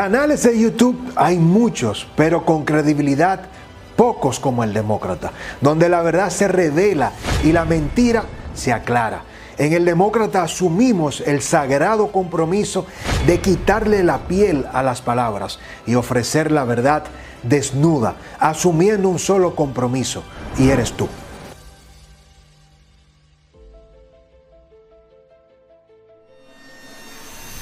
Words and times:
Canales 0.00 0.44
de 0.44 0.58
YouTube 0.58 1.12
hay 1.14 1.36
muchos, 1.36 2.08
pero 2.16 2.46
con 2.46 2.64
credibilidad 2.64 3.42
pocos 3.96 4.40
como 4.40 4.64
el 4.64 4.72
Demócrata, 4.72 5.30
donde 5.60 5.90
la 5.90 6.00
verdad 6.00 6.30
se 6.30 6.48
revela 6.48 7.12
y 7.44 7.52
la 7.52 7.66
mentira 7.66 8.24
se 8.54 8.72
aclara. 8.72 9.24
En 9.58 9.74
el 9.74 9.84
Demócrata 9.84 10.42
asumimos 10.42 11.20
el 11.20 11.42
sagrado 11.42 12.10
compromiso 12.12 12.86
de 13.26 13.40
quitarle 13.40 14.02
la 14.02 14.20
piel 14.20 14.64
a 14.72 14.82
las 14.82 15.02
palabras 15.02 15.58
y 15.84 15.96
ofrecer 15.96 16.50
la 16.50 16.64
verdad 16.64 17.04
desnuda, 17.42 18.14
asumiendo 18.38 19.10
un 19.10 19.18
solo 19.18 19.54
compromiso, 19.54 20.22
y 20.56 20.70
eres 20.70 20.92
tú. 20.94 21.08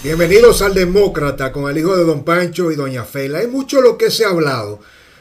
Bienvenidos 0.01 0.63
al 0.63 0.75
Demócrata 0.75 1.51
con 1.51 1.69
el 1.69 1.77
hijo 1.77 1.97
de 1.97 2.05
Don 2.05 2.23
Pancho 2.23 2.71
y 2.71 2.77
Doña 2.77 3.03
Fela. 3.03 3.41
Hay 3.41 3.49
mucho 3.49 3.81
lo 3.81 3.99
que 3.99 4.13
se 4.13 4.25
ha 4.25 4.29
hablado 4.29 4.79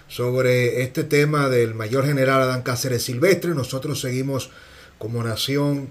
sobre 0.07 0.83
este 0.83 1.03
tema 1.03 1.49
del 1.49 1.73
mayor 1.73 2.05
general 2.05 2.43
Adán 2.43 2.61
Cáceres 2.61 3.01
Silvestre. 3.01 3.55
Nosotros 3.55 3.99
seguimos 3.99 4.51
como 4.99 5.23
nación 5.23 5.89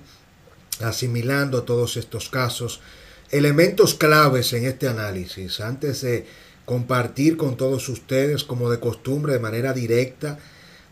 asimilando 0.80 1.64
todos 1.64 1.96
estos 1.96 2.28
casos. 2.28 2.80
Elementos 3.32 3.94
claves 3.94 4.52
en 4.52 4.66
este 4.66 4.86
análisis. 4.86 5.58
Antes 5.58 6.02
de 6.02 6.24
compartir 6.64 7.36
con 7.36 7.56
todos 7.56 7.88
ustedes, 7.88 8.44
como 8.44 8.70
de 8.70 8.78
costumbre, 8.78 9.32
de 9.32 9.40
manera 9.40 9.72
directa, 9.72 10.38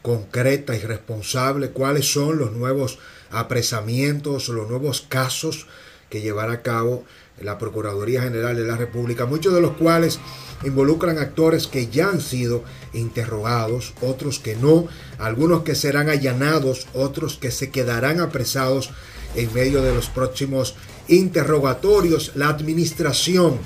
concreta 0.03 0.75
y 0.75 0.81
responsable, 0.81 1.71
cuáles 1.71 2.13
son 2.13 2.39
los 2.39 2.51
nuevos 2.51 2.99
apresamientos, 3.31 4.49
los 4.49 4.69
nuevos 4.69 5.01
casos 5.09 5.69
que 6.11 6.23
llevará 6.23 6.53
a 6.55 6.63
cabo 6.63 7.05
la 7.41 7.59
Procuraduría 7.59 8.23
General 8.23 8.57
de 8.57 8.65
la 8.65 8.77
República, 8.77 9.27
muchos 9.27 9.55
de 9.55 9.61
los 9.61 9.73
cuales 9.77 10.19
involucran 10.65 11.19
actores 11.19 11.67
que 11.67 11.89
ya 11.89 12.09
han 12.09 12.21
sido 12.21 12.65
interrogados, 12.93 13.93
otros 14.01 14.39
que 14.39 14.57
no, 14.57 14.87
algunos 15.19 15.63
que 15.63 15.75
serán 15.75 16.09
allanados, 16.09 16.87
otros 16.95 17.37
que 17.37 17.51
se 17.51 17.71
quedarán 17.71 18.21
apresados 18.21 18.91
en 19.35 19.53
medio 19.53 19.83
de 19.83 19.95
los 19.95 20.09
próximos 20.09 20.75
interrogatorios. 21.09 22.33
La 22.35 22.49
administración 22.49 23.59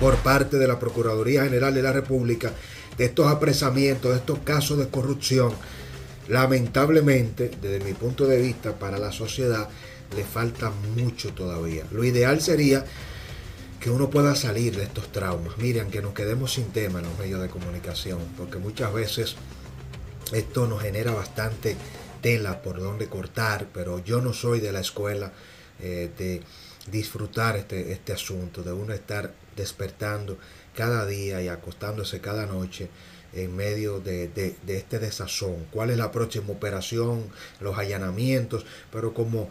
por 0.00 0.16
parte 0.16 0.58
de 0.58 0.66
la 0.66 0.78
Procuraduría 0.78 1.44
General 1.44 1.72
de 1.74 1.82
la 1.82 1.92
República 1.92 2.52
de 2.96 3.04
estos 3.04 3.26
apresamientos, 3.28 4.10
de 4.10 4.18
estos 4.18 4.40
casos 4.40 4.78
de 4.78 4.88
corrupción, 4.88 5.52
lamentablemente, 6.28 7.50
desde 7.60 7.84
mi 7.84 7.92
punto 7.92 8.26
de 8.26 8.40
vista, 8.40 8.78
para 8.78 8.98
la 8.98 9.12
sociedad, 9.12 9.68
le 10.14 10.24
falta 10.24 10.70
mucho 10.96 11.32
todavía. 11.32 11.84
Lo 11.90 12.04
ideal 12.04 12.40
sería 12.40 12.84
que 13.80 13.90
uno 13.90 14.10
pueda 14.10 14.36
salir 14.36 14.76
de 14.76 14.84
estos 14.84 15.10
traumas. 15.10 15.58
Miren, 15.58 15.90
que 15.90 16.02
nos 16.02 16.14
quedemos 16.14 16.52
sin 16.52 16.66
tema 16.66 17.00
en 17.00 17.06
los 17.06 17.18
medios 17.18 17.42
de 17.42 17.48
comunicación, 17.48 18.20
porque 18.36 18.58
muchas 18.58 18.92
veces 18.92 19.36
esto 20.32 20.66
nos 20.66 20.82
genera 20.82 21.12
bastante 21.12 21.76
tela 22.20 22.62
por 22.62 22.80
donde 22.80 23.08
cortar, 23.08 23.66
pero 23.74 23.98
yo 23.98 24.20
no 24.20 24.32
soy 24.32 24.60
de 24.60 24.72
la 24.72 24.80
escuela 24.80 25.32
eh, 25.80 26.10
de 26.16 26.42
disfrutar 26.90 27.56
este, 27.56 27.92
este 27.92 28.12
asunto, 28.12 28.62
de 28.62 28.72
uno 28.72 28.92
estar 28.92 29.34
despertando 29.56 30.38
cada 30.74 31.04
día 31.06 31.42
y 31.42 31.48
acostándose 31.48 32.20
cada 32.20 32.46
noche 32.46 32.88
en 33.34 33.54
medio 33.56 34.00
de, 34.00 34.28
de, 34.28 34.56
este 34.76 34.98
desazón. 34.98 35.66
¿Cuál 35.70 35.90
es 35.90 35.98
la 35.98 36.12
próxima 36.12 36.52
operación? 36.52 37.24
Los 37.60 37.78
allanamientos, 37.78 38.64
pero 38.90 39.14
como 39.14 39.48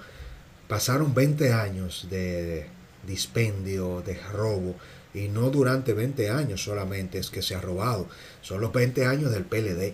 Pasaron 0.72 1.14
20 1.14 1.52
años 1.52 2.08
de 2.10 2.66
dispendio, 3.06 4.02
de 4.06 4.18
robo, 4.32 4.78
y 5.14 5.28
no 5.28 5.50
durante 5.50 5.92
20 5.92 6.30
años 6.30 6.64
solamente 6.64 7.18
es 7.18 7.30
que 7.30 7.42
se 7.42 7.56
ha 7.56 7.60
robado, 7.60 8.08
son 8.42 8.62
los 8.62 8.72
20 8.72 9.06
años 9.06 9.32
del 9.32 9.44
PLD, 9.44 9.94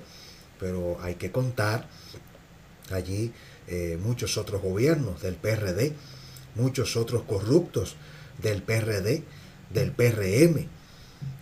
pero 0.59 0.99
hay 1.01 1.15
que 1.15 1.31
contar 1.31 1.89
allí 2.91 3.33
eh, 3.67 3.97
muchos 3.99 4.37
otros 4.37 4.61
gobiernos 4.61 5.19
del 5.23 5.33
PRD, 5.33 5.93
muchos 6.53 6.95
otros 6.95 7.23
corruptos 7.23 7.95
del 8.39 8.61
PRD, 8.61 9.23
del 9.73 9.91
PRM, 9.93 10.67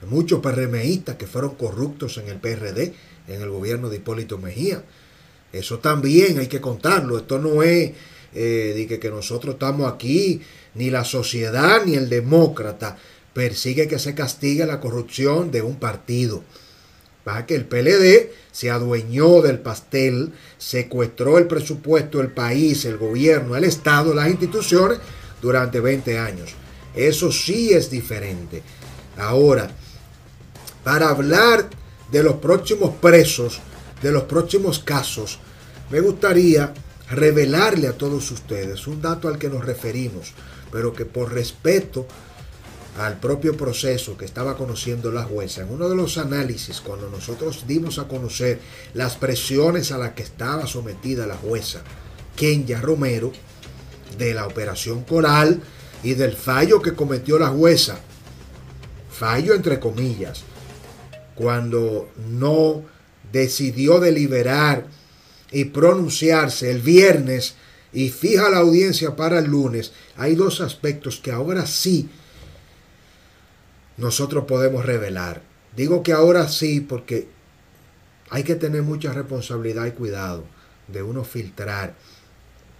muchos 0.08 0.40
PRMistas 0.40 1.18
que 1.18 1.28
fueron 1.28 1.56
corruptos 1.56 2.18
en 2.20 2.30
el 2.30 2.38
PRD, 2.38 2.94
en 3.28 3.42
el 3.42 3.50
gobierno 3.50 3.90
de 3.90 3.98
Hipólito 3.98 4.38
Mejía. 4.38 4.82
Eso 5.52 5.80
también 5.80 6.40
hay 6.40 6.48
que 6.48 6.62
contarlo, 6.62 7.18
esto 7.18 7.38
no 7.38 7.64
es 7.64 7.92
eh, 8.36 9.00
que 9.02 9.10
nosotros 9.10 9.56
estamos 9.56 9.92
aquí, 9.92 10.42
ni 10.76 10.90
la 10.90 11.04
sociedad 11.04 11.84
ni 11.86 11.96
el 11.96 12.10
demócrata 12.10 12.98
persigue 13.34 13.88
que 13.88 14.00
se 14.00 14.16
castigue 14.16 14.66
la 14.66 14.80
corrupción 14.80 15.52
de 15.52 15.62
un 15.62 15.76
partido. 15.76 16.44
Para 17.24 17.46
que 17.46 17.56
el 17.56 17.66
PLD 17.66 18.30
se 18.52 18.70
adueñó 18.70 19.42
del 19.42 19.60
pastel, 19.60 20.32
secuestró 20.58 21.38
el 21.38 21.48
presupuesto 21.48 22.20
del 22.20 22.32
país, 22.32 22.86
el 22.86 22.98
gobierno, 22.98 23.56
el 23.56 23.64
Estado, 23.64 24.14
las 24.14 24.30
instituciones 24.30 25.00
durante 25.42 25.80
20 25.80 26.18
años. 26.20 26.54
Eso 26.96 27.32
sí 27.32 27.74
es 27.74 27.90
diferente. 27.90 28.62
Ahora, 29.18 29.70
para 30.84 31.10
hablar 31.10 31.70
de 32.12 32.24
los 32.24 32.36
próximos 32.36 32.96
presos, 33.02 33.60
de 34.02 34.12
los 34.12 34.24
próximos 34.24 34.80
casos, 34.80 35.40
me 35.90 36.00
gustaría 36.00 36.74
revelarle 37.10 37.88
a 37.88 37.98
todos 37.98 38.32
ustedes 38.32 38.88
un 38.88 39.02
dato 39.02 39.28
al 39.28 39.38
que 39.38 39.50
nos 39.50 39.66
referimos, 39.66 40.34
pero 40.72 40.94
que 40.94 41.06
por 41.06 41.34
respeto 41.34 42.08
al 42.98 43.20
propio 43.20 43.58
proceso 43.58 44.18
que 44.18 44.26
estaba 44.26 44.56
conociendo 44.58 45.12
la 45.12 45.24
jueza, 45.24 45.62
en 45.62 45.72
uno 45.72 45.90
de 45.90 45.96
los 45.96 46.18
análisis, 46.18 46.80
cuando 46.80 47.10
nosotros 47.10 47.66
dimos 47.68 48.00
a 48.00 48.08
conocer 48.08 48.60
las 48.94 49.18
presiones 49.18 49.92
a 49.92 49.98
las 49.98 50.14
que 50.14 50.24
estaba 50.24 50.66
sometida 50.66 51.28
la 51.28 51.36
jueza 51.36 51.82
Kenya 52.36 52.82
Romero, 52.82 53.32
de 54.18 54.34
la 54.34 54.48
operación 54.48 55.04
Coral 55.04 55.62
y 56.04 56.14
del 56.14 56.34
fallo 56.34 56.82
que 56.82 56.94
cometió 56.94 57.38
la 57.38 57.50
jueza, 57.50 57.98
fallo 59.10 59.54
entre 59.54 59.80
comillas, 59.80 60.44
cuando 61.36 62.10
no 62.30 62.84
decidió 63.32 64.00
deliberar 64.00 64.86
y 65.56 65.64
pronunciarse 65.64 66.70
el 66.70 66.82
viernes 66.82 67.56
y 67.94 68.10
fija 68.10 68.50
la 68.50 68.58
audiencia 68.58 69.16
para 69.16 69.40
el 69.40 69.46
lunes, 69.46 69.94
hay 70.18 70.36
dos 70.36 70.60
aspectos 70.60 71.22
que 71.22 71.32
ahora 71.32 71.66
sí 71.66 72.10
nosotros 73.96 74.44
podemos 74.50 74.86
revelar. 74.86 75.44
Digo 75.74 76.04
que 76.04 76.12
ahora 76.12 76.50
sí 76.50 76.82
porque 76.82 77.30
hay 78.30 78.44
que 78.44 78.56
tener 78.56 78.82
mucha 78.82 79.14
responsabilidad 79.14 79.86
y 79.86 79.92
cuidado 79.92 80.44
de 80.90 81.04
uno 81.04 81.24
filtrar 81.24 81.96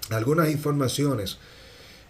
algunas 0.10 0.50
informaciones 0.50 1.38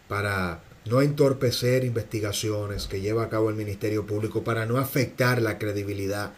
para 0.07 0.63
no 0.85 1.03
entorpecer 1.03 1.83
investigaciones 1.83 2.87
que 2.87 3.01
lleva 3.01 3.25
a 3.25 3.29
cabo 3.29 3.51
el 3.51 3.55
Ministerio 3.55 4.07
Público, 4.07 4.43
para 4.43 4.65
no 4.65 4.79
afectar 4.79 5.43
la 5.43 5.59
credibilidad 5.59 6.33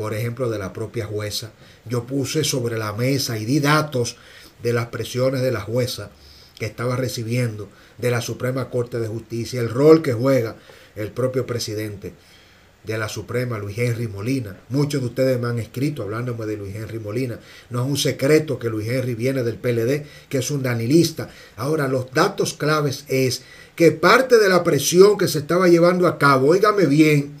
por 0.00 0.14
ejemplo, 0.14 0.48
de 0.48 0.58
la 0.58 0.72
propia 0.72 1.04
jueza. 1.04 1.50
Yo 1.84 2.04
puse 2.04 2.42
sobre 2.42 2.78
la 2.78 2.94
mesa 2.94 3.36
y 3.36 3.44
di 3.44 3.60
datos 3.60 4.16
de 4.62 4.72
las 4.72 4.86
presiones 4.86 5.42
de 5.42 5.52
la 5.52 5.60
jueza 5.60 6.10
que 6.58 6.64
estaba 6.64 6.96
recibiendo 6.96 7.68
de 7.98 8.10
la 8.10 8.22
Suprema 8.22 8.70
Corte 8.70 8.98
de 8.98 9.08
Justicia, 9.08 9.60
el 9.60 9.68
rol 9.68 10.00
que 10.00 10.14
juega 10.14 10.56
el 10.96 11.10
propio 11.10 11.44
presidente 11.44 12.14
de 12.82 12.96
la 12.96 13.10
Suprema, 13.10 13.58
Luis 13.58 13.76
Henry 13.76 14.08
Molina. 14.08 14.56
Muchos 14.70 15.02
de 15.02 15.08
ustedes 15.08 15.38
me 15.38 15.48
han 15.48 15.58
escrito 15.58 16.02
hablándome 16.02 16.46
de 16.46 16.56
Luis 16.56 16.74
Henry 16.74 16.98
Molina. 16.98 17.38
No 17.68 17.82
es 17.82 17.90
un 17.90 17.98
secreto 17.98 18.58
que 18.58 18.70
Luis 18.70 18.88
Henry 18.88 19.14
viene 19.14 19.42
del 19.42 19.56
PLD, 19.56 20.06
que 20.30 20.38
es 20.38 20.50
un 20.50 20.62
danilista. 20.62 21.28
Ahora, 21.56 21.88
los 21.88 22.10
datos 22.14 22.54
claves 22.54 23.04
es 23.08 23.42
que 23.76 23.92
parte 23.92 24.38
de 24.38 24.48
la 24.48 24.64
presión 24.64 25.18
que 25.18 25.28
se 25.28 25.40
estaba 25.40 25.68
llevando 25.68 26.06
a 26.06 26.16
cabo, 26.16 26.52
óigame 26.52 26.86
bien, 26.86 27.38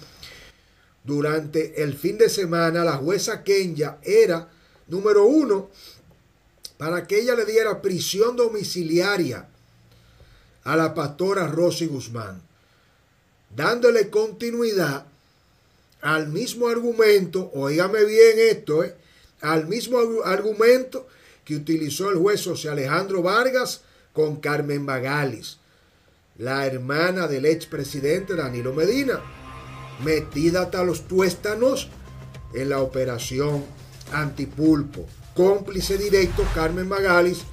durante 1.10 1.82
el 1.82 1.94
fin 1.94 2.18
de 2.18 2.28
semana, 2.28 2.84
la 2.84 2.92
jueza 2.92 3.42
Kenya 3.42 3.98
era, 4.04 4.48
número 4.86 5.24
uno, 5.24 5.68
para 6.78 7.08
que 7.08 7.18
ella 7.18 7.34
le 7.34 7.44
diera 7.44 7.82
prisión 7.82 8.36
domiciliaria 8.36 9.48
a 10.62 10.76
la 10.76 10.94
pastora 10.94 11.48
Rosy 11.48 11.86
Guzmán, 11.86 12.40
dándole 13.56 14.08
continuidad 14.08 15.04
al 16.00 16.28
mismo 16.28 16.68
argumento, 16.68 17.50
oígame 17.54 18.04
bien 18.04 18.38
esto, 18.38 18.84
eh, 18.84 18.94
al 19.40 19.66
mismo 19.66 19.98
argumento 20.24 21.08
que 21.44 21.56
utilizó 21.56 22.10
el 22.10 22.18
juez 22.18 22.44
José 22.44 22.68
Alejandro 22.68 23.20
Vargas 23.20 23.80
con 24.12 24.36
Carmen 24.36 24.84
Magalis, 24.84 25.58
la 26.38 26.66
hermana 26.66 27.26
del 27.26 27.46
expresidente 27.46 28.36
Danilo 28.36 28.72
Medina 28.72 29.20
metida 30.04 30.62
hasta 30.62 30.84
los 30.84 31.06
tuéstanos 31.06 31.88
en 32.54 32.70
la 32.70 32.80
operación 32.80 33.64
antipulpo. 34.12 35.06
Cómplice 35.34 35.96
directo 35.96 36.44
Carmen 36.54 36.88
Magalis 36.88 37.44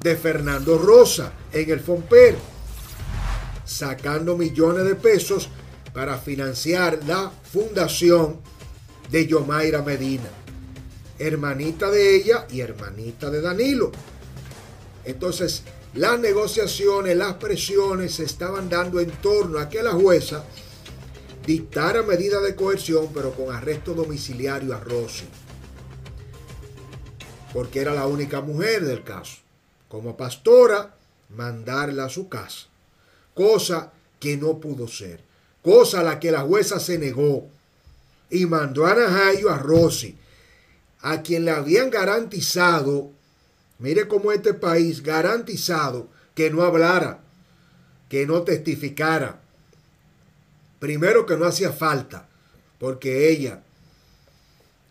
de 0.00 0.16
Fernando 0.16 0.78
Rosa 0.78 1.32
en 1.52 1.70
el 1.70 1.80
Fomper, 1.80 2.36
sacando 3.64 4.36
millones 4.36 4.84
de 4.84 4.94
pesos 4.94 5.48
para 5.92 6.18
financiar 6.18 7.00
la 7.06 7.30
fundación 7.30 8.40
de 9.10 9.26
Yomaira 9.26 9.82
Medina, 9.82 10.28
hermanita 11.18 11.90
de 11.90 12.16
ella 12.16 12.46
y 12.50 12.60
hermanita 12.60 13.30
de 13.30 13.40
Danilo. 13.40 13.90
Entonces, 15.04 15.62
las 15.94 16.18
negociaciones, 16.20 17.16
las 17.16 17.34
presiones 17.34 18.14
se 18.14 18.24
estaban 18.24 18.68
dando 18.68 19.00
en 19.00 19.10
torno 19.10 19.58
a 19.58 19.68
que 19.68 19.82
la 19.82 19.92
jueza 19.92 20.44
dictara 21.48 22.02
medida 22.02 22.42
de 22.42 22.54
coerción, 22.54 23.08
pero 23.14 23.32
con 23.32 23.54
arresto 23.54 23.94
domiciliario 23.94 24.76
a 24.76 24.80
Rossi, 24.80 25.24
porque 27.54 27.80
era 27.80 27.94
la 27.94 28.06
única 28.06 28.42
mujer 28.42 28.84
del 28.84 29.02
caso. 29.02 29.38
Como 29.88 30.14
pastora, 30.14 30.94
mandarla 31.30 32.04
a 32.04 32.08
su 32.10 32.28
casa, 32.28 32.66
cosa 33.32 33.92
que 34.20 34.36
no 34.36 34.58
pudo 34.60 34.88
ser, 34.88 35.22
cosa 35.62 36.00
a 36.00 36.02
la 36.02 36.20
que 36.20 36.30
la 36.30 36.42
jueza 36.42 36.78
se 36.80 36.98
negó 36.98 37.48
y 38.28 38.44
mandó 38.44 38.84
a 38.84 38.94
Najayo 38.94 39.48
a 39.48 39.56
Rossi, 39.56 40.18
a 41.00 41.22
quien 41.22 41.46
le 41.46 41.52
habían 41.52 41.88
garantizado, 41.88 43.10
mire 43.78 44.06
cómo 44.06 44.32
este 44.32 44.52
país 44.52 45.02
garantizado 45.02 46.08
que 46.34 46.50
no 46.50 46.62
hablara, 46.62 47.20
que 48.10 48.26
no 48.26 48.42
testificara. 48.42 49.40
Primero 50.78 51.26
que 51.26 51.36
no 51.36 51.44
hacía 51.44 51.72
falta, 51.72 52.28
porque 52.78 53.30
ella 53.30 53.62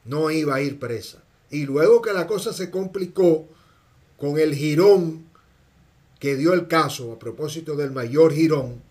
no 0.06 0.32
iba 0.32 0.56
a 0.56 0.62
ir 0.62 0.80
presa. 0.80 1.24
Y 1.50 1.66
luego 1.66 2.02
que 2.02 2.14
la 2.14 2.28
cosa 2.28 2.52
se 2.54 2.70
complicó 2.70 3.48
con 4.18 4.38
el 4.38 4.54
girón 4.54 5.26
que 6.20 6.36
dio 6.36 6.54
el 6.54 6.68
caso 6.68 7.14
a 7.14 7.20
propósito 7.20 7.76
del 7.76 7.92
mayor 7.92 8.34
girón, 8.34 8.82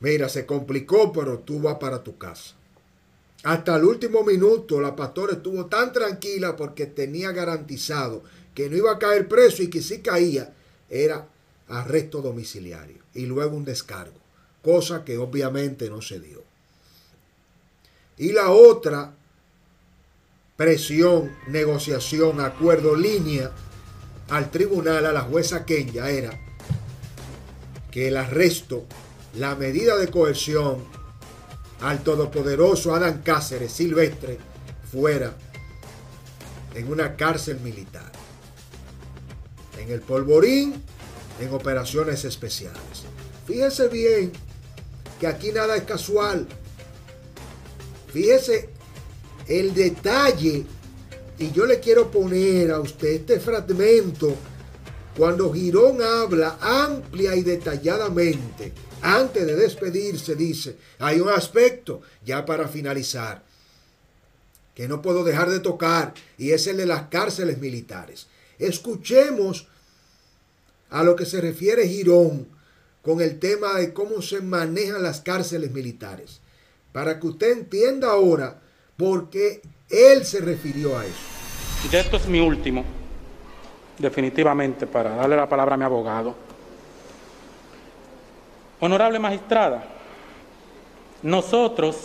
mira, 0.00 0.28
se 0.28 0.46
complicó, 0.46 1.12
pero 1.12 1.38
tú 1.38 1.60
vas 1.60 1.76
para 1.76 2.02
tu 2.02 2.18
casa. 2.18 2.54
Hasta 3.42 3.76
el 3.76 3.84
último 3.84 4.22
minuto 4.22 4.80
la 4.80 4.94
pastora 4.94 5.32
estuvo 5.32 5.66
tan 5.66 5.92
tranquila 5.92 6.56
porque 6.56 6.86
tenía 6.86 7.32
garantizado 7.32 8.22
que 8.54 8.68
no 8.68 8.76
iba 8.76 8.92
a 8.92 8.98
caer 8.98 9.28
preso 9.28 9.62
y 9.62 9.70
que 9.70 9.80
si 9.80 10.00
caía 10.00 10.52
era 10.90 11.26
arresto 11.68 12.20
domiciliario 12.20 12.98
y 13.14 13.24
luego 13.24 13.56
un 13.56 13.64
descargo, 13.64 14.18
cosa 14.62 15.04
que 15.04 15.18
obviamente 15.18 15.88
no 15.88 16.02
se 16.02 16.20
dio. 16.20 16.42
Y 18.18 18.32
la 18.32 18.50
otra 18.50 19.14
presión, 20.56 21.34
negociación, 21.48 22.40
acuerdo, 22.40 22.94
línea 22.94 23.50
al 24.28 24.50
tribunal, 24.50 25.06
a 25.06 25.12
la 25.12 25.22
jueza 25.22 25.64
Kenya 25.64 26.10
era 26.10 26.38
que 27.90 28.08
el 28.08 28.16
arresto, 28.16 28.84
la 29.34 29.54
medida 29.54 29.96
de 29.96 30.08
coerción 30.08 30.84
al 31.80 32.02
todopoderoso 32.02 32.94
Adán 32.94 33.22
Cáceres 33.24 33.72
Silvestre 33.72 34.38
fuera 34.92 35.34
en 36.74 36.92
una 36.92 37.16
cárcel 37.16 37.58
militar. 37.60 38.12
En 39.78 39.90
el 39.90 40.02
polvorín, 40.02 40.82
en 41.40 41.54
operaciones 41.54 42.24
especiales. 42.24 43.04
Fíjese 43.46 43.88
bien 43.88 44.32
que 45.20 45.26
aquí 45.26 45.52
nada 45.52 45.76
es 45.76 45.84
casual. 45.84 46.48
Fíjese 48.12 48.70
el 49.46 49.74
detalle, 49.74 50.64
y 51.38 51.52
yo 51.52 51.66
le 51.66 51.78
quiero 51.78 52.10
poner 52.10 52.70
a 52.70 52.80
usted 52.80 53.08
este 53.08 53.38
fragmento 53.38 54.34
cuando 55.16 55.52
Girón 55.52 56.02
habla 56.02 56.58
amplia 56.60 57.36
y 57.36 57.42
detalladamente 57.42 58.72
antes 59.02 59.46
de 59.46 59.56
despedirse 59.56 60.34
dice, 60.34 60.76
hay 60.98 61.20
un 61.20 61.28
aspecto 61.28 62.02
ya 62.24 62.44
para 62.44 62.68
finalizar 62.68 63.42
que 64.74 64.88
no 64.88 65.02
puedo 65.02 65.24
dejar 65.24 65.50
de 65.50 65.60
tocar 65.60 66.14
y 66.38 66.52
es 66.52 66.66
el 66.66 66.78
de 66.78 66.86
las 66.86 67.08
cárceles 67.08 67.58
militares. 67.58 68.26
Escuchemos 68.58 69.66
a 70.90 71.02
lo 71.02 71.16
que 71.16 71.26
se 71.26 71.40
refiere 71.40 71.88
Girón 71.88 72.59
con 73.02 73.20
el 73.20 73.38
tema 73.38 73.74
de 73.74 73.92
cómo 73.92 74.22
se 74.22 74.40
manejan 74.40 75.02
las 75.02 75.20
cárceles 75.20 75.72
militares, 75.72 76.40
para 76.92 77.18
que 77.18 77.26
usted 77.28 77.52
entienda 77.52 78.10
ahora 78.10 78.60
por 78.96 79.30
qué 79.30 79.62
él 79.88 80.24
se 80.24 80.40
refirió 80.40 80.98
a 80.98 81.06
eso. 81.06 81.14
Y 81.90 81.96
esto 81.96 82.16
es 82.16 82.26
mi 82.26 82.40
último, 82.40 82.84
definitivamente, 83.98 84.86
para 84.86 85.16
darle 85.16 85.36
la 85.36 85.48
palabra 85.48 85.74
a 85.74 85.78
mi 85.78 85.84
abogado. 85.84 86.34
Honorable 88.80 89.18
magistrada, 89.18 89.84
nosotros 91.22 91.96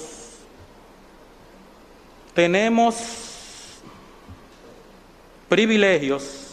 tenemos 2.33 2.95
privilegios 5.47 6.44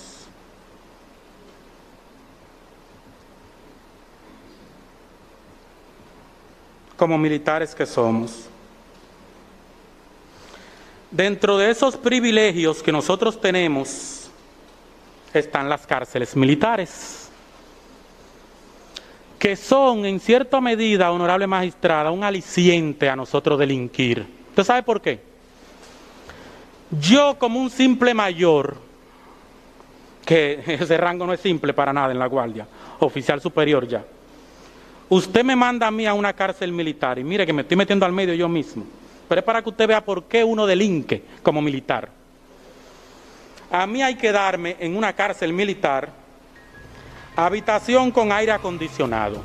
como 7.02 7.18
militares 7.18 7.74
que 7.74 7.84
somos. 7.84 8.44
Dentro 11.10 11.58
de 11.58 11.68
esos 11.68 11.96
privilegios 11.96 12.80
que 12.80 12.92
nosotros 12.92 13.40
tenemos 13.40 14.30
están 15.34 15.68
las 15.68 15.84
cárceles 15.84 16.36
militares 16.36 17.28
que 19.36 19.56
son 19.56 20.06
en 20.06 20.20
cierta 20.20 20.60
medida, 20.60 21.10
honorable 21.10 21.48
magistrada, 21.48 22.12
un 22.12 22.22
aliciente 22.22 23.08
a 23.08 23.16
nosotros 23.16 23.58
delinquir. 23.58 24.24
¿Usted 24.50 24.62
sabe 24.62 24.84
por 24.84 25.00
qué? 25.00 25.18
Yo 27.00 27.36
como 27.36 27.58
un 27.58 27.68
simple 27.68 28.14
mayor, 28.14 28.76
que 30.24 30.62
ese 30.80 30.96
rango 30.96 31.26
no 31.26 31.32
es 31.32 31.40
simple 31.40 31.74
para 31.74 31.92
nada 31.92 32.12
en 32.12 32.20
la 32.20 32.26
guardia, 32.26 32.68
oficial 33.00 33.40
superior 33.40 33.88
ya. 33.88 34.04
Usted 35.12 35.44
me 35.44 35.54
manda 35.54 35.88
a 35.88 35.90
mí 35.90 36.06
a 36.06 36.14
una 36.14 36.32
cárcel 36.32 36.72
militar 36.72 37.18
y 37.18 37.22
mire 37.22 37.44
que 37.44 37.52
me 37.52 37.60
estoy 37.60 37.76
metiendo 37.76 38.06
al 38.06 38.12
medio 38.12 38.32
yo 38.32 38.48
mismo, 38.48 38.86
pero 39.28 39.40
es 39.40 39.44
para 39.44 39.60
que 39.60 39.68
usted 39.68 39.86
vea 39.86 40.02
por 40.02 40.24
qué 40.24 40.42
uno 40.42 40.64
delinque 40.64 41.22
como 41.42 41.60
militar. 41.60 42.08
A 43.70 43.86
mí 43.86 44.02
hay 44.02 44.14
que 44.14 44.32
darme 44.32 44.74
en 44.80 44.96
una 44.96 45.12
cárcel 45.12 45.52
militar 45.52 46.08
habitación 47.36 48.10
con 48.10 48.32
aire 48.32 48.52
acondicionado, 48.52 49.42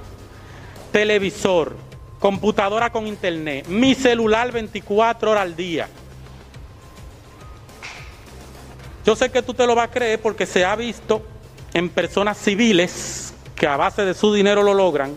televisor, 0.93 1.75
computadora 2.17 2.89
con 2.89 3.05
internet, 3.05 3.67
mi 3.67 3.93
celular 3.93 4.53
24 4.53 5.31
horas 5.31 5.43
al 5.43 5.53
día. 5.57 5.89
Yo 9.05 9.17
sé 9.17 9.29
que 9.29 9.41
tú 9.41 9.53
te 9.53 9.67
lo 9.67 9.75
vas 9.75 9.89
a 9.89 9.91
creer 9.91 10.21
porque 10.21 10.45
se 10.45 10.63
ha 10.63 10.77
visto 10.77 11.25
en 11.73 11.89
personas 11.89 12.37
civiles 12.37 13.33
que 13.53 13.67
a 13.67 13.75
base 13.75 14.05
de 14.05 14.13
su 14.13 14.33
dinero 14.33 14.63
lo 14.63 14.73
logran. 14.73 15.13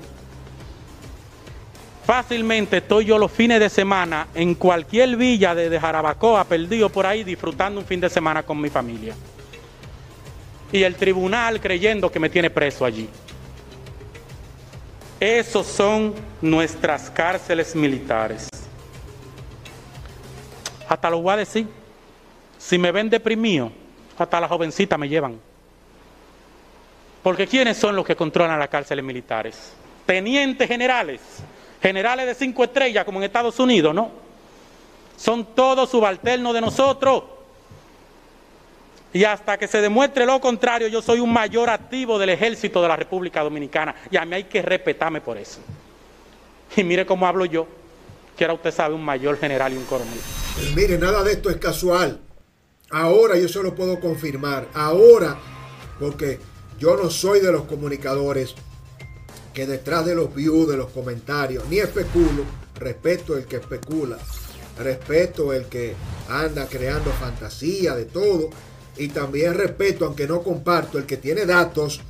Fácilmente 2.11 2.79
estoy 2.79 3.05
yo 3.05 3.19
los 3.19 3.31
fines 3.31 3.61
de 3.61 3.71
semana 3.71 4.27
en 4.35 4.57
cualquier 4.57 5.17
villa 5.17 5.55
de, 5.55 5.79
Jarabacoa, 5.79 6.43
perdido 6.43 6.89
por 6.89 7.07
ahí, 7.07 7.23
disfrutando 7.23 7.79
un 7.79 7.87
fin 7.87 8.01
de 8.01 8.11
semana 8.11 8.43
con 8.43 8.61
mi 8.61 8.69
familia 8.69 9.15
y 10.73 10.83
el 10.83 10.97
tribunal 10.97 11.61
creyendo 11.61 12.11
que 12.11 12.19
me 12.19 12.29
tiene 12.29 12.51
preso 12.51 12.85
allí. 12.85 13.09
Esos 15.21 15.69
son 15.69 16.13
nuestras 16.43 17.11
cárceles 17.11 17.77
militares. 17.77 18.49
Hasta 20.89 21.11
lo 21.11 21.23
voy 21.23 21.35
a 21.35 21.37
decir. 21.37 21.69
Si 22.59 22.77
me 22.77 22.91
ven 22.91 23.09
deprimido, 23.09 23.71
hasta 24.19 24.41
la 24.41 24.49
jovencita 24.49 24.99
me 24.99 25.09
llevan. 25.09 25.39
Porque 27.23 27.47
¿quiénes 27.47 27.77
son 27.77 27.95
los 27.95 28.05
que 28.05 28.17
controlan 28.17 28.59
las 28.59 28.69
cárceles 28.69 29.05
militares? 29.05 29.75
Tenientes 30.07 30.67
generales, 30.67 31.21
generales 31.83 32.27
de 32.27 32.35
cinco 32.35 32.65
estrellas 32.65 33.05
como 33.05 33.19
en 33.19 33.25
Estados 33.25 33.59
Unidos, 33.59 33.95
¿no? 33.95 34.11
Son 35.17 35.55
todos 35.55 35.91
subalternos 35.91 36.55
de 36.55 36.61
nosotros. 36.61 37.25
Y 39.13 39.25
hasta 39.25 39.59
que 39.59 39.67
se 39.67 39.81
demuestre 39.81 40.25
lo 40.25 40.41
contrario, 40.41 40.87
yo 40.89 41.03
soy 41.03 41.21
un 41.21 41.33
mayor 41.33 41.69
activo 41.69 42.19
del 42.19 42.31
ejército 42.31 42.81
de 42.81 42.89
la 42.89 42.97
República 42.97 43.43
Dominicana. 43.43 43.95
Y 44.11 44.17
a 44.17 44.25
mí 44.25 44.37
hay 44.37 44.45
que 44.45 44.63
respetarme 44.63 45.21
por 45.21 45.37
eso. 45.37 45.61
Y 46.77 46.85
mire 46.85 47.05
cómo 47.05 47.27
hablo 47.27 47.45
yo, 47.45 47.67
que 48.37 48.45
ahora 48.45 48.55
usted 48.55 48.73
sabe 48.73 48.95
un 48.95 49.05
mayor 49.05 49.37
general 49.39 49.73
y 49.73 49.77
un 49.77 49.85
coronel. 49.85 50.21
Mire, 50.75 50.97
nada 50.97 51.25
de 51.25 51.33
esto 51.33 51.51
es 51.51 51.57
casual. 51.57 52.21
Ahora 52.91 53.37
yo 53.37 53.49
se 53.49 53.63
lo 53.63 53.75
puedo 53.75 53.99
confirmar. 53.99 54.69
Ahora, 54.75 55.37
porque 55.99 56.39
yo 56.79 56.97
no 56.97 57.11
soy 57.11 57.41
de 57.41 57.51
los 57.51 57.65
comunicadores 57.65 58.55
que 59.55 59.67
detrás 59.67 60.07
de 60.07 60.15
los 60.15 60.35
views, 60.35 60.69
de 60.69 60.77
los 60.77 60.91
comentarios, 60.91 61.65
ni 61.69 61.79
especulo. 61.79 62.45
Respeto 62.77 63.37
el 63.37 63.45
que 63.45 63.57
especula. 63.57 64.19
Respeto 64.79 65.53
el 65.53 65.67
que 65.67 65.95
anda 66.29 66.67
creando 66.67 67.11
fantasía 67.13 67.95
de 67.95 68.07
todo 68.07 68.51
y 68.97 69.09
también 69.09 69.55
respeto, 69.55 70.07
aunque 70.07 70.27
no 70.27 70.43
comparto, 70.43 70.99
el 70.99 71.07
que 71.07 71.17
tiene 71.17 71.45
datos 71.47 72.01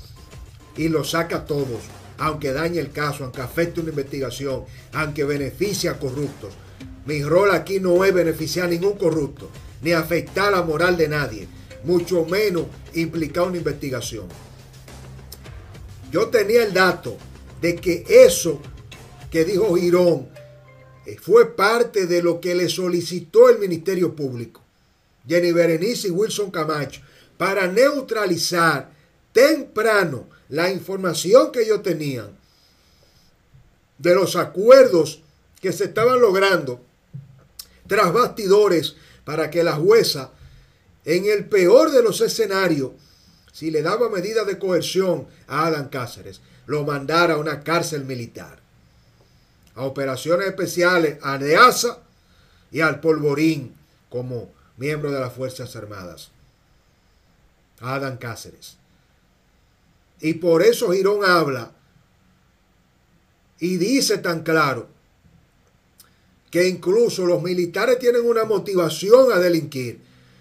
y 0.76 0.88
los 0.88 1.10
saca 1.10 1.44
todos. 1.44 1.80
aunque 2.20 2.52
dañe 2.52 2.78
el 2.78 2.92
caso, 2.92 3.24
aunque 3.24 3.40
afecte 3.40 3.80
una 3.80 3.90
investigación, 3.90 4.64
aunque 4.92 5.24
beneficie 5.24 5.88
a 5.88 5.98
corruptos. 5.98 6.52
Mi 7.06 7.22
rol 7.24 7.50
aquí 7.50 7.80
no 7.80 8.04
es 8.04 8.12
beneficiar 8.12 8.66
a 8.66 8.70
ningún 8.70 8.98
corrupto, 8.98 9.48
ni 9.80 9.92
afectar 9.92 10.52
la 10.52 10.62
moral 10.62 10.98
de 10.98 11.08
nadie, 11.08 11.48
mucho 11.82 12.26
menos 12.26 12.64
implicar 12.92 13.44
una 13.44 13.56
investigación. 13.56 14.26
Yo 16.12 16.28
tenía 16.28 16.62
el 16.62 16.74
dato 16.74 17.16
de 17.60 17.76
que 17.76 18.04
eso 18.08 18.60
que 19.30 19.44
dijo 19.44 19.76
Girón 19.76 20.28
eh, 21.06 21.16
fue 21.20 21.54
parte 21.54 22.06
de 22.06 22.22
lo 22.22 22.40
que 22.40 22.54
le 22.54 22.68
solicitó 22.68 23.48
el 23.48 23.58
Ministerio 23.58 24.14
Público, 24.14 24.62
Jenny 25.26 25.52
Berenice 25.52 26.08
y 26.08 26.10
Wilson 26.10 26.50
Camacho, 26.50 27.00
para 27.36 27.66
neutralizar 27.66 28.90
temprano 29.32 30.28
la 30.48 30.70
información 30.70 31.52
que 31.52 31.62
ellos 31.62 31.82
tenían 31.82 32.36
de 33.98 34.14
los 34.14 34.36
acuerdos 34.36 35.22
que 35.60 35.72
se 35.72 35.84
estaban 35.84 36.20
logrando 36.20 36.80
tras 37.86 38.12
bastidores 38.12 38.96
para 39.24 39.50
que 39.50 39.62
la 39.62 39.74
jueza, 39.74 40.32
en 41.04 41.26
el 41.26 41.46
peor 41.46 41.90
de 41.90 42.02
los 42.02 42.20
escenarios, 42.20 42.92
si 43.52 43.70
le 43.70 43.82
daba 43.82 44.08
medida 44.08 44.44
de 44.44 44.58
coerción 44.58 45.26
a 45.46 45.66
Adán 45.66 45.88
Cáceres, 45.88 46.40
mandara 46.84 47.34
a 47.34 47.38
una 47.38 47.62
cárcel 47.62 48.04
militar, 48.04 48.58
a 49.74 49.82
operaciones 49.82 50.48
especiales, 50.48 51.18
a 51.22 51.36
NEASA 51.36 51.98
y 52.70 52.80
al 52.80 53.00
Polvorín 53.00 53.74
como 54.08 54.50
miembro 54.76 55.10
de 55.10 55.20
las 55.20 55.32
Fuerzas 55.32 55.74
Armadas. 55.76 56.30
A 57.80 57.94
Adán 57.94 58.18
Cáceres. 58.18 58.76
Y 60.20 60.34
por 60.34 60.62
eso 60.62 60.92
Girón 60.92 61.24
habla 61.24 61.72
y 63.58 63.76
dice 63.78 64.18
tan 64.18 64.42
claro 64.42 64.88
que 66.50 66.68
incluso 66.68 67.24
los 67.26 67.42
militares 67.42 67.98
tienen 67.98 68.26
una 68.26 68.44
motivación 68.44 69.32
a 69.32 69.38
delinquir, 69.38 70.00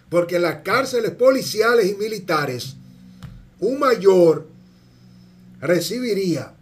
porque 0.09 0.38
en 0.38 0.41
las 0.41 0.63
cárceles 0.63 1.12
policiales 1.12 1.89
y 1.89 1.95
militares 1.95 2.75
un 3.59 3.79
mayor 3.79 4.48
recibiría 5.60 6.54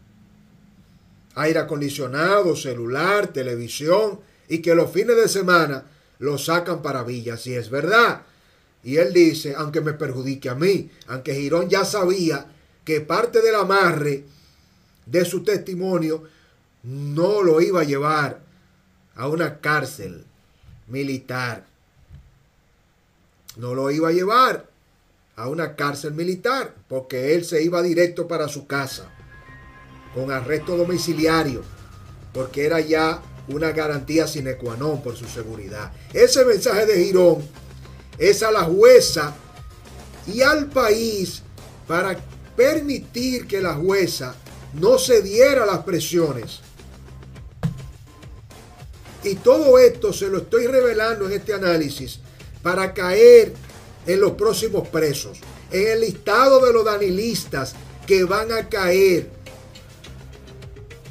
aire 1.36 1.60
acondicionado, 1.60 2.56
celular, 2.56 3.28
televisión 3.28 4.20
y 4.50 4.60
que 4.60 4.74
los 4.76 4.92
fines 4.92 5.16
de 5.16 5.28
semana 5.28 5.84
lo 6.20 6.38
sacan 6.38 6.82
para 6.82 7.04
villas, 7.04 7.42
si 7.42 7.54
es 7.54 7.70
verdad. 7.70 8.24
Y 8.84 8.98
él 8.98 9.14
dice, 9.14 9.54
aunque 9.56 9.82
me 9.82 9.94
perjudique 9.94 10.50
a 10.50 10.56
mí, 10.56 10.90
aunque 11.08 11.36
Girón 11.36 11.70
ya 11.70 11.86
sabía 11.86 12.48
que 12.84 13.02
parte 13.02 13.42
del 13.42 13.56
amarre 13.56 14.24
de 15.06 15.26
su 15.26 15.44
testimonio 15.44 16.24
no 16.84 17.44
lo 17.44 17.62
iba 17.62 17.82
a 17.82 17.86
llevar 17.86 18.40
a 19.16 19.28
una 19.28 19.60
cárcel 19.60 20.26
militar. 20.88 21.66
No 23.58 23.74
lo 23.76 23.92
iba 23.92 24.10
a 24.10 24.14
llevar 24.14 24.70
a 25.38 25.48
una 25.48 25.76
cárcel 25.76 26.14
militar 26.14 26.74
porque 26.90 27.36
él 27.36 27.46
se 27.46 27.62
iba 27.64 27.82
directo 27.84 28.28
para 28.28 28.50
su 28.50 28.66
casa 28.66 29.08
con 30.16 30.32
arresto 30.32 30.76
domiciliario 30.76 31.62
porque 32.34 32.66
era 32.66 32.80
ya 32.80 33.22
una 33.48 33.72
garantía 33.72 34.28
sine 34.28 34.58
qua 34.58 34.76
non 34.76 35.02
por 35.02 35.16
su 35.16 35.26
seguridad. 35.26 35.92
Ese 36.12 36.44
mensaje 36.44 36.86
de 36.86 37.04
Girón 37.04 37.38
es 38.18 38.44
a 38.44 38.52
la 38.52 38.64
jueza 38.64 39.34
y 40.26 40.42
al 40.42 40.68
país 40.68 41.44
para 41.88 42.18
permitir 42.56 43.48
que 43.48 43.62
la 43.62 43.76
jueza 43.76 44.36
no 44.74 44.98
cediera 44.98 45.64
a 45.64 45.68
las 45.68 45.80
presiones. 45.80 46.60
Y 49.24 49.36
todo 49.36 49.78
esto 49.78 50.12
se 50.12 50.28
lo 50.28 50.40
estoy 50.40 50.68
revelando 50.68 51.28
en 51.28 51.34
este 51.34 51.54
análisis 51.54 52.20
para 52.62 52.94
caer 52.94 53.54
en 54.08 54.22
los 54.22 54.32
próximos 54.32 54.88
presos, 54.88 55.40
en 55.72 55.88
el 55.88 56.02
listado 56.02 56.66
de 56.66 56.74
los 56.74 56.86
danilistas 56.86 57.76
que 58.08 58.24
van 58.24 58.52
a 58.52 58.70
caer. 58.70 59.30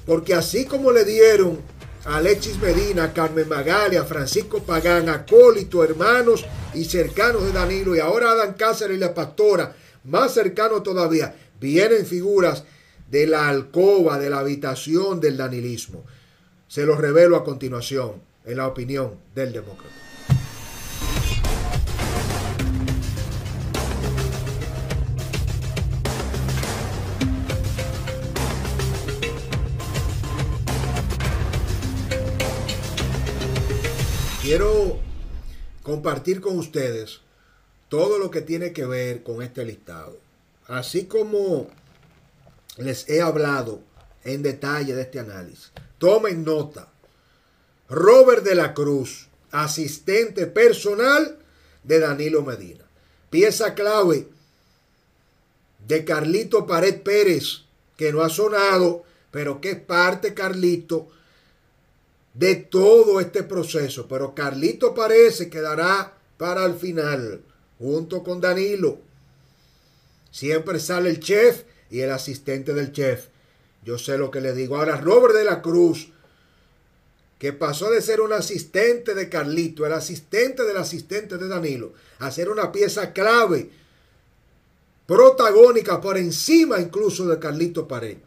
Porque 0.07 0.35
así 0.35 0.65
como 0.65 0.91
le 0.91 1.05
dieron 1.05 1.59
a 2.07 2.17
Alexis 2.17 2.59
Medina, 2.59 3.05
a 3.05 3.13
Carmen 3.13 3.49
Magalia, 3.49 4.03
a 4.03 4.07
Francisco 4.07 4.63
Pagán, 4.63 5.09
a 5.09 5.27
Cólito, 5.27 5.85
hermanos 5.85 6.45
y 6.75 6.85
cercanos 6.87 7.45
de 7.45 7.53
Danilo, 7.53 7.95
y 7.95 8.01
ahora 8.01 8.31
a 8.31 8.33
Adán 8.33 8.55
Cáceres 8.55 8.97
y 8.97 9.01
la 9.01 9.15
pastora, 9.15 9.77
más 10.05 10.33
cercano 10.33 10.83
todavía, 10.83 11.35
vienen 11.61 12.07
figuras 12.07 12.65
de 13.11 13.27
la 13.27 13.49
alcoba, 13.49 14.19
de 14.19 14.31
la 14.31 14.39
habitación 14.39 15.21
del 15.21 15.37
danilismo. 15.37 16.05
Se 16.69 16.87
los 16.87 16.99
revelo 16.99 17.37
a 17.37 17.45
continuación 17.45 18.23
en 18.45 18.57
la 18.57 18.69
opinión 18.69 19.17
del 19.35 19.53
demócrata. 19.53 20.06
Quiero 34.47 35.01
compartir 35.83 36.41
con 36.41 36.57
ustedes 36.57 37.19
todo 37.89 38.21
lo 38.21 38.31
que 38.31 38.43
tiene 38.43 38.73
que 38.73 38.87
ver 38.87 39.25
con 39.25 39.43
este 39.43 39.65
listado. 39.65 40.21
Así 40.69 41.07
como 41.07 41.67
les 42.77 43.09
he 43.09 43.21
hablado 43.21 43.81
en 44.23 44.45
detalle 44.45 44.95
de 44.95 45.03
este 45.03 45.19
análisis. 45.19 45.73
Tomen 45.99 46.45
nota. 46.45 46.87
Robert 47.89 48.45
de 48.45 48.55
la 48.55 48.73
Cruz, 48.73 49.27
asistente 49.51 50.47
personal 50.47 51.39
de 51.83 51.99
Danilo 51.99 52.43
Medina. 52.43 52.85
Pieza 53.31 53.75
clave 53.75 54.29
de 55.89 56.05
Carlito 56.05 56.69
Pared 56.69 57.03
Pérez, 57.03 57.63
que 57.97 58.13
no 58.13 58.23
ha 58.23 58.29
sonado, 58.29 59.03
pero 59.33 59.61
que 59.61 59.73
es 59.73 59.81
parte, 59.81 60.35
Carlito, 60.35 61.09
de 62.39 62.57
todo 62.57 63.21
este 63.21 63.43
proceso. 63.43 64.07
Pero 64.09 64.35
Carlito 64.35 64.95
parece 64.95 65.49
quedará 65.49 66.15
para 66.37 66.65
el 66.65 66.75
final, 66.75 67.43
junto 67.79 68.23
con 68.23 68.41
Danilo. 68.41 68.99
Siempre 70.31 70.79
sale 70.81 71.11
el 71.11 71.21
chef 71.21 71.63
y 71.91 72.01
el 72.01 72.11
asistente 72.11 72.75
del 72.75 72.93
chef. 72.93 73.29
Yo 73.85 73.99
sé 73.99 74.19
lo 74.19 74.31
que 74.31 74.41
le 74.41 74.53
digo. 74.53 74.77
Ahora, 74.77 75.01
Robert 75.01 75.35
de 75.35 75.45
la 75.45 75.63
Cruz, 75.63 76.09
que 77.39 77.53
pasó 77.53 77.91
de 77.91 78.03
ser 78.03 78.21
un 78.21 78.33
asistente 78.33 79.15
de 79.15 79.29
Carlito, 79.29 79.87
el 79.87 79.93
asistente 79.93 80.65
del 80.65 80.77
asistente 80.77 81.39
de 81.39 81.49
Danilo, 81.49 81.93
a 82.19 82.31
ser 82.31 82.49
una 82.49 82.73
pieza 82.73 83.13
clave, 83.13 83.71
protagónica 85.07 86.01
por 86.01 86.19
encima 86.19 86.81
incluso 86.81 87.27
de 87.27 87.39
Carlito 87.39 87.87
Pared, 87.87 88.19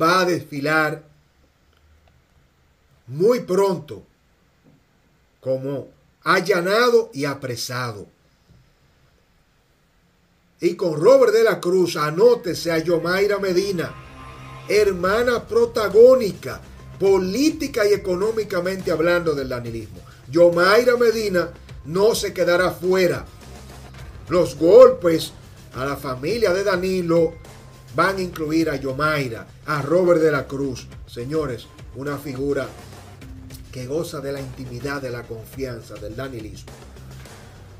va 0.00 0.20
a 0.20 0.24
desfilar 0.24 1.11
muy 3.06 3.40
pronto 3.40 4.02
como 5.40 5.88
allanado 6.22 7.10
y 7.12 7.24
apresado 7.24 8.06
y 10.62 10.76
con 10.76 10.94
Robert 10.94 11.32
de 11.32 11.42
la 11.42 11.60
Cruz, 11.60 11.96
anótese 11.96 12.70
a 12.70 12.78
Yomaira 12.78 13.40
Medina, 13.40 13.92
hermana 14.68 15.44
protagónica, 15.44 16.60
política 17.00 17.84
y 17.84 17.94
económicamente 17.94 18.92
hablando 18.92 19.34
del 19.34 19.48
danilismo. 19.48 19.98
Yomaira 20.30 20.96
Medina 20.96 21.50
no 21.84 22.14
se 22.14 22.32
quedará 22.32 22.70
fuera. 22.70 23.26
Los 24.28 24.56
golpes 24.56 25.32
a 25.74 25.84
la 25.84 25.96
familia 25.96 26.52
de 26.52 26.62
Danilo 26.62 27.34
van 27.96 28.18
a 28.18 28.22
incluir 28.22 28.70
a 28.70 28.76
Yomaira, 28.76 29.48
a 29.66 29.82
Robert 29.82 30.20
de 30.20 30.30
la 30.30 30.46
Cruz. 30.46 30.86
Señores, 31.08 31.66
una 31.96 32.18
figura 32.18 32.68
que 33.72 33.86
goza 33.86 34.20
de 34.20 34.32
la 34.32 34.40
intimidad, 34.40 35.00
de 35.00 35.10
la 35.10 35.22
confianza 35.22 35.94
del 35.94 36.14
danilismo, 36.14 36.72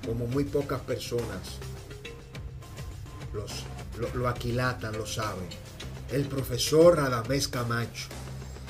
como 0.06 0.26
muy 0.26 0.44
pocas 0.44 0.80
personas 0.80 1.58
los, 3.32 3.64
lo, 4.14 4.28
aquilatan, 4.28 4.96
lo 4.96 5.06
saben. 5.06 5.48
El 6.10 6.24
profesor 6.24 6.96
Radamés 6.96 7.48
Camacho. 7.48 8.08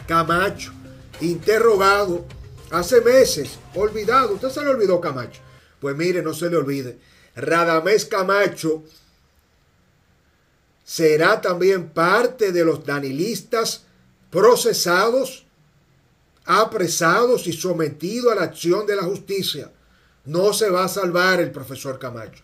Camacho, 0.06 0.72
interrogado 1.20 2.26
hace 2.70 3.00
meses, 3.00 3.58
olvidado. 3.74 4.34
Usted 4.34 4.50
se 4.50 4.62
le 4.62 4.70
olvidó 4.70 5.00
Camacho. 5.00 5.40
Pues 5.80 5.96
mire, 5.96 6.22
no 6.22 6.34
se 6.34 6.50
le 6.50 6.56
olvide. 6.56 6.98
Radamés 7.34 8.04
Camacho 8.04 8.82
será 10.84 11.40
también 11.40 11.88
parte 11.90 12.52
de 12.52 12.64
los 12.64 12.84
danilistas 12.84 13.84
procesados, 14.30 15.41
apresados 16.44 17.46
y 17.46 17.52
sometidos 17.52 18.32
a 18.32 18.36
la 18.36 18.42
acción 18.42 18.86
de 18.86 18.96
la 18.96 19.02
justicia. 19.02 19.70
No 20.24 20.52
se 20.52 20.70
va 20.70 20.84
a 20.84 20.88
salvar 20.88 21.40
el 21.40 21.50
profesor 21.50 21.98
Camacho 21.98 22.42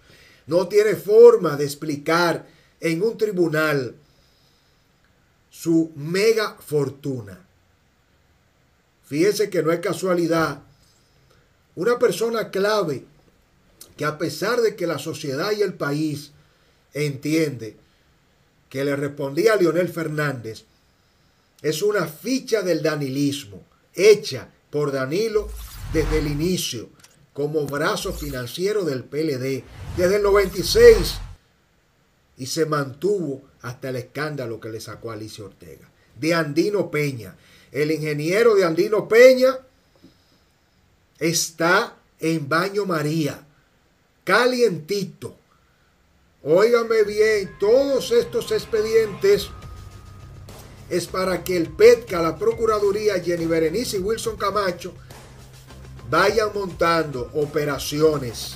no 0.48 0.66
tiene 0.66 0.96
forma 0.96 1.56
de 1.56 1.64
explicar 1.64 2.46
en 2.80 3.02
un 3.02 3.16
tribunal 3.16 3.94
su 5.50 5.92
mega 5.94 6.56
fortuna. 6.58 7.46
Fíjense 9.04 9.50
que 9.50 9.62
no 9.62 9.70
es 9.70 9.80
casualidad. 9.80 10.62
Una 11.74 11.98
persona 11.98 12.50
clave 12.50 13.04
que 13.96 14.06
a 14.06 14.16
pesar 14.16 14.62
de 14.62 14.74
que 14.74 14.86
la 14.86 14.98
sociedad 14.98 15.52
y 15.52 15.60
el 15.60 15.74
país 15.74 16.32
entiende 16.94 17.76
que 18.70 18.84
le 18.84 18.96
respondía 18.96 19.52
a 19.52 19.56
Leonel 19.56 19.88
Fernández, 19.90 20.64
es 21.60 21.82
una 21.82 22.06
ficha 22.06 22.62
del 22.62 22.82
danilismo 22.82 23.62
hecha 23.98 24.50
por 24.70 24.92
Danilo 24.92 25.48
desde 25.92 26.18
el 26.18 26.26
inicio 26.26 26.88
como 27.32 27.66
brazo 27.66 28.12
financiero 28.12 28.84
del 28.84 29.04
PLD 29.04 29.62
desde 29.96 30.16
el 30.16 30.22
96 30.22 31.18
y 32.36 32.46
se 32.46 32.66
mantuvo 32.66 33.42
hasta 33.62 33.90
el 33.90 33.96
escándalo 33.96 34.60
que 34.60 34.70
le 34.70 34.80
sacó 34.80 35.10
a 35.10 35.14
Alicia 35.14 35.44
Ortega. 35.44 35.90
De 36.16 36.34
Andino 36.34 36.90
Peña. 36.90 37.36
El 37.70 37.90
ingeniero 37.90 38.54
de 38.54 38.64
Andino 38.64 39.08
Peña 39.08 39.58
está 41.18 41.96
en 42.20 42.48
Baño 42.48 42.86
María, 42.86 43.46
calientito. 44.24 45.36
Óigame 46.42 47.02
bien, 47.02 47.56
todos 47.58 48.10
estos 48.12 48.52
expedientes 48.52 49.50
es 50.88 51.06
para 51.06 51.44
que 51.44 51.56
el 51.56 51.68
PETCA, 51.68 52.22
la 52.22 52.36
Procuraduría, 52.36 53.20
Jenny 53.20 53.46
Berenice 53.46 53.98
y 53.98 54.00
Wilson 54.00 54.36
Camacho 54.36 54.94
vayan 56.10 56.50
montando 56.54 57.30
operaciones 57.34 58.54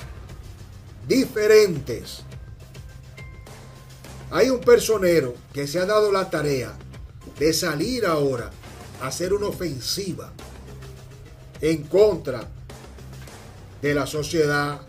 diferentes. 1.06 2.22
Hay 4.30 4.48
un 4.48 4.60
personero 4.60 5.34
que 5.52 5.66
se 5.66 5.78
ha 5.78 5.84
dado 5.84 6.10
la 6.10 6.30
tarea 6.30 6.74
de 7.38 7.52
salir 7.52 8.06
ahora 8.06 8.50
a 9.02 9.08
hacer 9.08 9.34
una 9.34 9.48
ofensiva 9.48 10.32
en 11.60 11.82
contra 11.84 12.48
de 13.82 13.94
la 13.94 14.06
sociedad, 14.06 14.80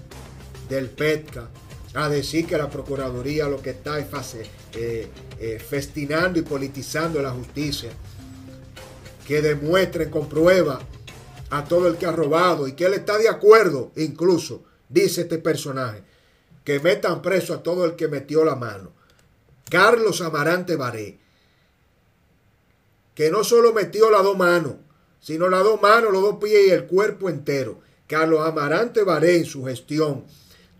del 0.69 0.89
PETCA, 0.89 1.49
a 1.93 2.09
decir 2.09 2.47
que 2.47 2.57
la 2.57 2.69
Procuraduría 2.69 3.47
lo 3.47 3.61
que 3.61 3.71
está 3.71 3.99
es 3.99 4.07
eh, 4.73 5.09
eh, 5.39 5.59
festinando 5.59 6.39
y 6.39 6.43
politizando 6.43 7.21
la 7.21 7.31
justicia, 7.31 7.91
que 9.27 9.41
demuestren 9.41 10.09
con 10.09 10.27
prueba 10.27 10.79
a 11.49 11.63
todo 11.63 11.87
el 11.87 11.97
que 11.97 12.05
ha 12.05 12.11
robado 12.11 12.67
y 12.67 12.73
que 12.73 12.85
él 12.85 12.93
está 12.93 13.17
de 13.17 13.29
acuerdo, 13.29 13.91
incluso, 13.95 14.63
dice 14.89 15.21
este 15.21 15.37
personaje, 15.37 16.03
que 16.63 16.79
metan 16.79 17.21
preso 17.21 17.53
a 17.53 17.63
todo 17.63 17.85
el 17.85 17.95
que 17.95 18.07
metió 18.07 18.43
la 18.43 18.55
mano. 18.55 18.91
Carlos 19.69 20.21
Amarante 20.21 20.75
Baré, 20.75 21.19
que 23.15 23.29
no 23.29 23.43
solo 23.43 23.73
metió 23.73 24.09
las 24.09 24.23
dos 24.23 24.37
manos, 24.37 24.75
sino 25.19 25.49
las 25.49 25.63
dos 25.63 25.81
manos, 25.81 26.11
los 26.11 26.21
dos 26.21 26.35
pies 26.41 26.67
y 26.67 26.71
el 26.71 26.85
cuerpo 26.85 27.29
entero. 27.29 27.79
Carlos 28.07 28.45
Amarante 28.45 29.03
Baré 29.03 29.37
en 29.37 29.45
su 29.45 29.63
gestión 29.65 30.25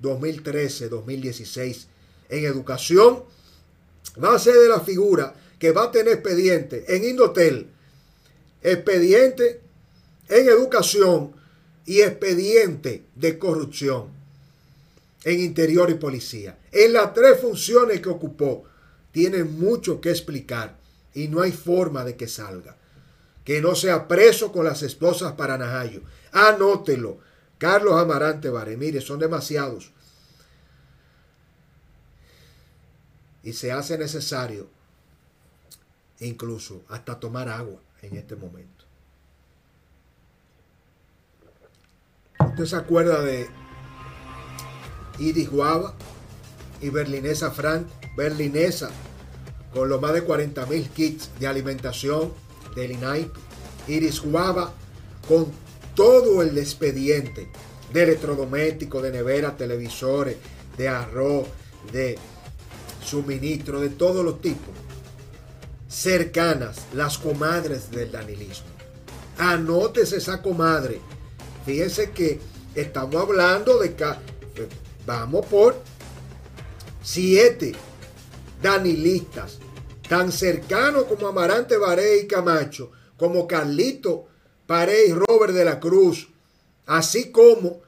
2013-2016 0.02 1.88
en 2.30 2.46
educación 2.46 3.24
va 4.24 4.36
a 4.36 4.40
ser 4.40 4.56
de 4.56 4.70
la 4.70 4.80
figura 4.80 5.34
que 5.60 5.72
va 5.72 5.86
a 5.86 5.92
tener 5.92 6.14
expediente 6.14 6.86
en 6.96 7.04
Indotel, 7.04 7.68
expediente 8.62 9.62
en 10.30 10.50
educación 10.50 11.34
y 11.86 12.02
expediente 12.02 13.06
de 13.16 13.38
corrupción 13.38 14.08
en 15.24 15.40
interior 15.40 15.90
y 15.90 15.96
policía. 15.96 16.58
En 16.72 16.94
las 16.94 17.14
tres 17.14 17.40
funciones 17.40 18.02
que 18.02 18.10
ocupó, 18.10 18.66
tiene 19.12 19.44
mucho 19.44 20.02
que 20.02 20.10
explicar 20.10 20.78
y 21.14 21.28
no 21.28 21.42
hay 21.42 21.52
forma 21.52 22.04
de 22.04 22.16
que 22.16 22.28
salga. 22.28 22.76
Que 23.46 23.62
no 23.62 23.76
sea 23.76 24.08
preso 24.08 24.52
con 24.52 24.66
las 24.66 24.84
esposas 24.84 25.34
para 25.34 25.58
Najayo. 25.58 26.02
Anótelo. 26.32 27.20
Carlos 27.58 27.96
Amarante 27.96 28.50
Bare, 28.50 28.76
mire, 28.76 29.00
son 29.02 29.20
demasiados. 29.20 29.92
Y 33.44 33.54
se 33.54 33.72
hace 33.72 33.98
necesario 33.98 34.68
incluso 36.20 36.82
hasta 36.90 37.20
tomar 37.20 37.50
agua 37.50 37.80
en 38.02 38.16
este 38.18 38.36
momento. 38.36 38.86
¿Usted 42.40 42.66
se 42.66 42.76
acuerda 42.76 43.22
de 43.22 43.50
Iris 45.20 45.50
Guava 45.50 45.94
y 46.82 46.90
Berlinesa 46.90 47.52
Franco? 47.52 47.90
Berlinesa 48.16 48.92
con 49.74 49.90
los 49.90 50.00
más 50.00 50.14
de 50.14 50.24
40 50.24 50.66
mil 50.68 50.88
kits 50.90 51.32
de 51.40 51.48
alimentación 51.48 52.32
del 52.76 52.92
INAI. 52.92 53.30
Iris 53.88 54.22
Guava 54.22 54.72
con 55.28 55.48
todo 55.96 56.42
el 56.42 56.58
expediente 56.58 57.50
de 57.92 58.04
electrodomésticos, 58.04 59.04
de 59.04 59.12
nevera, 59.12 59.56
televisores, 59.56 60.38
de 60.78 60.88
arroz, 60.88 61.48
de 61.92 62.18
suministro, 63.04 63.80
de 63.80 63.90
todos 63.90 64.24
los 64.24 64.42
tipos. 64.42 64.74
Cercanas, 65.88 66.82
las 66.94 67.18
comadres 67.18 67.92
del 67.92 68.12
danilismo. 68.12 68.68
Anótese 69.38 70.18
esa 70.18 70.42
comadre 70.42 71.02
Fíjense 71.66 72.12
que 72.12 72.40
estamos 72.76 73.16
hablando 73.16 73.80
de 73.80 73.96
que 73.96 74.06
vamos 75.06 75.46
por 75.46 75.76
siete 77.02 77.74
danilistas, 78.62 79.60
tan 80.08 80.32
cercanos 80.32 81.06
como 81.06 81.28
Amarante 81.28 81.78
Baré 81.78 82.20
y 82.20 82.28
Camacho, 82.28 82.92
como 83.18 83.48
Carlito 83.48 84.28
Paré 84.68 85.08
y 85.08 85.14
Robert 85.14 85.54
de 85.54 85.66
la 85.66 85.80
Cruz, 85.80 86.30
así 86.86 87.32
como 87.32 87.82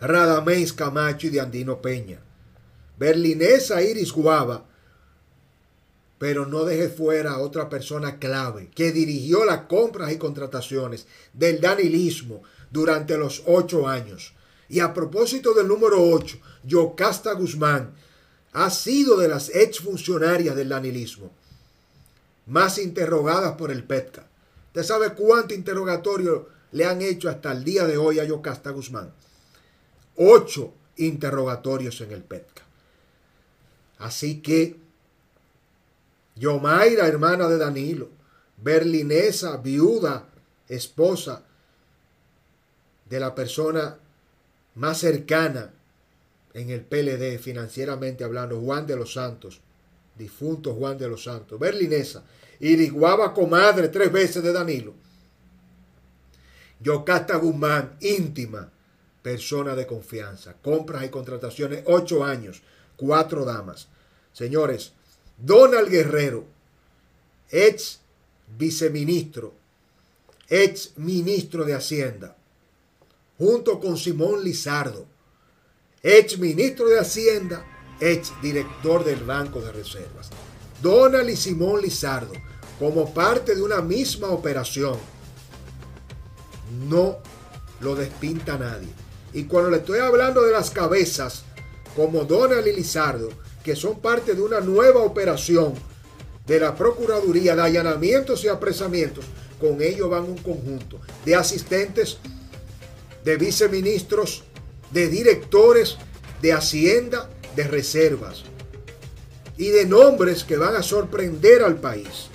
Radamés 0.00 0.72
Camacho 0.72 1.26
y 1.26 1.30
de 1.30 1.40
Andino 1.40 1.80
Peña. 1.80 2.20
Berlinesa 3.02 3.82
Iris 3.82 4.12
Guava 4.12 4.64
pero 6.22 6.46
no 6.46 6.64
deje 6.64 6.88
fuera 6.88 7.32
a 7.32 7.40
otra 7.40 7.68
persona 7.68 8.20
clave 8.20 8.70
que 8.76 8.92
dirigió 8.92 9.44
las 9.44 9.62
compras 9.62 10.12
y 10.12 10.18
contrataciones 10.18 11.08
del 11.32 11.60
danilismo 11.60 12.44
durante 12.70 13.18
los 13.18 13.42
ocho 13.44 13.88
años. 13.88 14.32
Y 14.68 14.78
a 14.78 14.94
propósito 14.94 15.52
del 15.52 15.66
número 15.66 16.00
ocho, 16.00 16.38
Yocasta 16.62 17.32
Guzmán 17.32 17.92
ha 18.52 18.70
sido 18.70 19.16
de 19.16 19.26
las 19.26 19.48
exfuncionarias 19.48 20.54
del 20.54 20.68
danilismo 20.68 21.32
más 22.46 22.78
interrogadas 22.78 23.56
por 23.56 23.72
el 23.72 23.82
PETCA. 23.82 24.24
¿Usted 24.68 24.84
sabe 24.84 25.14
cuánto 25.14 25.54
interrogatorio 25.54 26.48
le 26.70 26.84
han 26.84 27.02
hecho 27.02 27.30
hasta 27.30 27.50
el 27.50 27.64
día 27.64 27.84
de 27.84 27.96
hoy 27.96 28.20
a 28.20 28.24
Yocasta 28.24 28.70
Guzmán? 28.70 29.12
Ocho 30.14 30.72
interrogatorios 30.98 32.00
en 32.00 32.12
el 32.12 32.22
PETCA. 32.22 32.62
Así 34.02 34.40
que 34.40 34.76
Yomaira, 36.34 37.06
hermana 37.06 37.48
de 37.48 37.58
Danilo. 37.58 38.08
Berlinesa, 38.56 39.56
viuda, 39.56 40.28
esposa 40.68 41.42
de 43.08 43.20
la 43.20 43.34
persona 43.34 43.96
más 44.74 44.98
cercana 44.98 45.70
en 46.54 46.70
el 46.70 46.82
PLD, 46.82 47.38
financieramente 47.38 48.24
hablando, 48.24 48.60
Juan 48.60 48.86
de 48.86 48.96
los 48.96 49.12
Santos, 49.14 49.60
difunto 50.16 50.74
Juan 50.74 50.98
de 50.98 51.08
los 51.08 51.24
Santos, 51.24 51.58
berlinesa, 51.58 52.22
Iriguaba 52.60 53.34
comadre 53.34 53.88
tres 53.88 54.12
veces 54.12 54.40
de 54.42 54.52
Danilo. 54.52 54.94
Yocasta 56.78 57.36
Guzmán, 57.36 57.96
íntima, 58.00 58.70
persona 59.20 59.74
de 59.74 59.84
confianza, 59.84 60.54
compras 60.62 61.04
y 61.04 61.08
contrataciones, 61.08 61.82
ocho 61.86 62.22
años, 62.22 62.62
cuatro 63.02 63.44
damas. 63.44 63.88
Señores, 64.32 64.92
Donald 65.36 65.90
Guerrero, 65.90 66.44
ex 67.50 67.98
viceministro, 68.56 69.52
ex 70.48 70.92
ministro 70.96 71.64
de 71.64 71.74
Hacienda, 71.74 72.36
junto 73.38 73.80
con 73.80 73.96
Simón 73.96 74.44
Lizardo, 74.44 75.04
ex 76.00 76.38
ministro 76.38 76.88
de 76.88 77.00
Hacienda, 77.00 77.66
ex 78.00 78.32
director 78.40 79.04
del 79.04 79.24
Banco 79.24 79.60
de 79.60 79.72
Reservas. 79.72 80.30
Donald 80.80 81.28
y 81.28 81.36
Simón 81.36 81.82
Lizardo, 81.82 82.32
como 82.78 83.12
parte 83.12 83.56
de 83.56 83.62
una 83.62 83.80
misma 83.80 84.28
operación, 84.28 84.96
no 86.88 87.18
lo 87.80 87.96
despinta 87.96 88.56
nadie. 88.56 88.88
Y 89.32 89.44
cuando 89.44 89.70
le 89.70 89.78
estoy 89.78 89.98
hablando 89.98 90.42
de 90.42 90.52
las 90.52 90.70
cabezas, 90.70 91.44
como 91.96 92.24
Donald 92.24 92.66
y 92.66 92.72
Lizardo, 92.72 93.28
que 93.62 93.76
son 93.76 94.00
parte 94.00 94.34
de 94.34 94.42
una 94.42 94.60
nueva 94.60 95.02
operación 95.02 95.74
de 96.46 96.58
la 96.60 96.74
Procuraduría 96.74 97.54
de 97.54 97.62
allanamientos 97.62 98.44
y 98.44 98.48
apresamientos. 98.48 99.24
Con 99.60 99.80
ello 99.80 100.08
van 100.08 100.24
un 100.24 100.38
conjunto 100.38 101.00
de 101.24 101.36
asistentes, 101.36 102.18
de 103.24 103.36
viceministros, 103.36 104.42
de 104.90 105.08
directores 105.08 105.96
de 106.40 106.52
Hacienda, 106.52 107.30
de 107.54 107.64
reservas. 107.64 108.44
y 109.58 109.68
de 109.68 109.84
nombres 109.84 110.44
que 110.44 110.56
van 110.56 110.74
a 110.74 110.82
sorprender 110.82 111.62
al 111.62 111.76
país. 111.76 112.28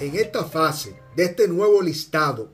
En 0.00 0.16
esta 0.16 0.44
fase 0.44 0.96
de 1.14 1.24
este 1.24 1.46
nuevo 1.46 1.80
listado, 1.82 2.50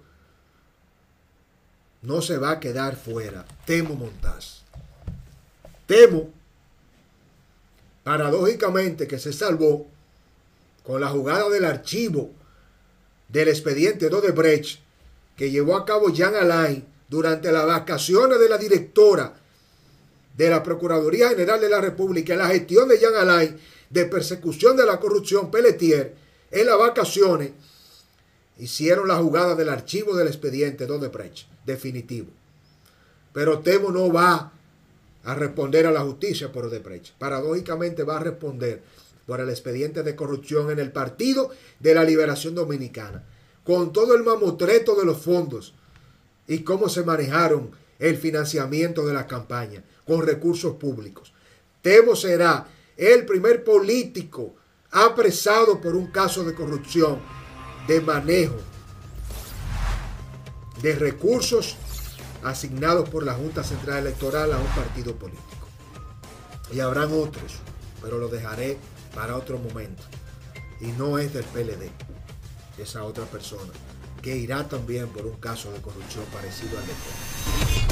no 2.02 2.22
se 2.22 2.38
va 2.38 2.52
a 2.52 2.60
quedar 2.60 2.96
fuera 2.96 3.44
Temo 3.64 3.94
Montaz. 3.94 4.62
Temo, 5.86 6.30
paradójicamente, 8.04 9.06
que 9.06 9.18
se 9.18 9.32
salvó 9.32 9.86
con 10.84 11.00
la 11.00 11.08
jugada 11.08 11.48
del 11.50 11.64
archivo 11.64 12.30
del 13.28 13.48
expediente 13.48 14.08
de 14.08 14.14
Odebrecht 14.14 14.80
que 15.36 15.50
llevó 15.50 15.76
a 15.76 15.84
cabo 15.84 16.10
Jean 16.10 16.34
Alain 16.34 16.84
durante 17.08 17.50
las 17.52 17.66
vacaciones 17.66 18.38
de 18.38 18.48
la 18.48 18.58
directora 18.58 19.34
de 20.36 20.50
la 20.50 20.62
Procuraduría 20.62 21.30
General 21.30 21.60
de 21.60 21.68
la 21.68 21.80
República 21.80 22.32
en 22.32 22.38
la 22.40 22.48
gestión 22.48 22.88
de 22.88 22.98
Jean 22.98 23.14
Alain 23.14 23.58
de 23.88 24.04
persecución 24.06 24.76
de 24.76 24.86
la 24.86 24.98
corrupción 25.00 25.50
Pelletier 25.50 26.14
en 26.50 26.66
las 26.66 26.78
vacaciones 26.78 27.52
hicieron 28.60 29.08
la 29.08 29.16
jugada 29.16 29.54
del 29.54 29.70
archivo 29.70 30.14
del 30.14 30.28
expediente 30.28 30.86
de 30.86 30.92
Odebrecht 30.92 31.48
definitivo. 31.64 32.28
Pero 33.32 33.60
Temo 33.60 33.90
no 33.90 34.12
va 34.12 34.52
a 35.24 35.34
responder 35.34 35.86
a 35.86 35.90
la 35.90 36.00
justicia 36.00 36.52
por 36.52 36.66
Odebrecht. 36.66 37.12
Paradójicamente 37.18 38.04
va 38.04 38.18
a 38.18 38.24
responder 38.24 38.82
por 39.26 39.40
el 39.40 39.48
expediente 39.48 40.02
de 40.02 40.16
corrupción 40.16 40.70
en 40.70 40.78
el 40.78 40.92
Partido 40.92 41.50
de 41.78 41.94
la 41.94 42.04
Liberación 42.04 42.54
Dominicana, 42.54 43.24
con 43.64 43.92
todo 43.92 44.14
el 44.14 44.24
mamotreto 44.24 44.94
de 44.94 45.04
los 45.04 45.18
fondos 45.18 45.74
y 46.46 46.60
cómo 46.60 46.88
se 46.88 47.04
manejaron 47.04 47.70
el 47.98 48.16
financiamiento 48.16 49.06
de 49.06 49.14
la 49.14 49.26
campaña 49.26 49.84
con 50.06 50.26
recursos 50.26 50.76
públicos. 50.76 51.32
Temo 51.80 52.16
será 52.16 52.66
el 52.96 53.24
primer 53.24 53.62
político 53.64 54.54
apresado 54.90 55.80
por 55.80 55.94
un 55.94 56.08
caso 56.08 56.44
de 56.44 56.54
corrupción 56.54 57.20
de 57.86 58.00
manejo 58.00 58.56
de 60.82 60.94
recursos 60.94 61.76
asignados 62.42 63.08
por 63.08 63.24
la 63.24 63.34
Junta 63.34 63.62
Central 63.62 63.98
Electoral 63.98 64.52
a 64.52 64.58
un 64.58 64.66
partido 64.68 65.14
político. 65.16 65.46
Y 66.72 66.80
habrán 66.80 67.12
otros, 67.12 67.56
pero 68.00 68.18
lo 68.18 68.28
dejaré 68.28 68.78
para 69.14 69.36
otro 69.36 69.58
momento. 69.58 70.02
Y 70.80 70.86
no 70.92 71.18
es 71.18 71.34
del 71.34 71.44
PLD, 71.44 71.90
esa 72.78 73.04
otra 73.04 73.24
persona, 73.24 73.72
que 74.22 74.36
irá 74.36 74.66
también 74.68 75.08
por 75.08 75.26
un 75.26 75.36
caso 75.36 75.70
de 75.72 75.80
corrupción 75.80 76.24
parecido 76.32 76.78
al 76.78 76.86
de 76.86 77.89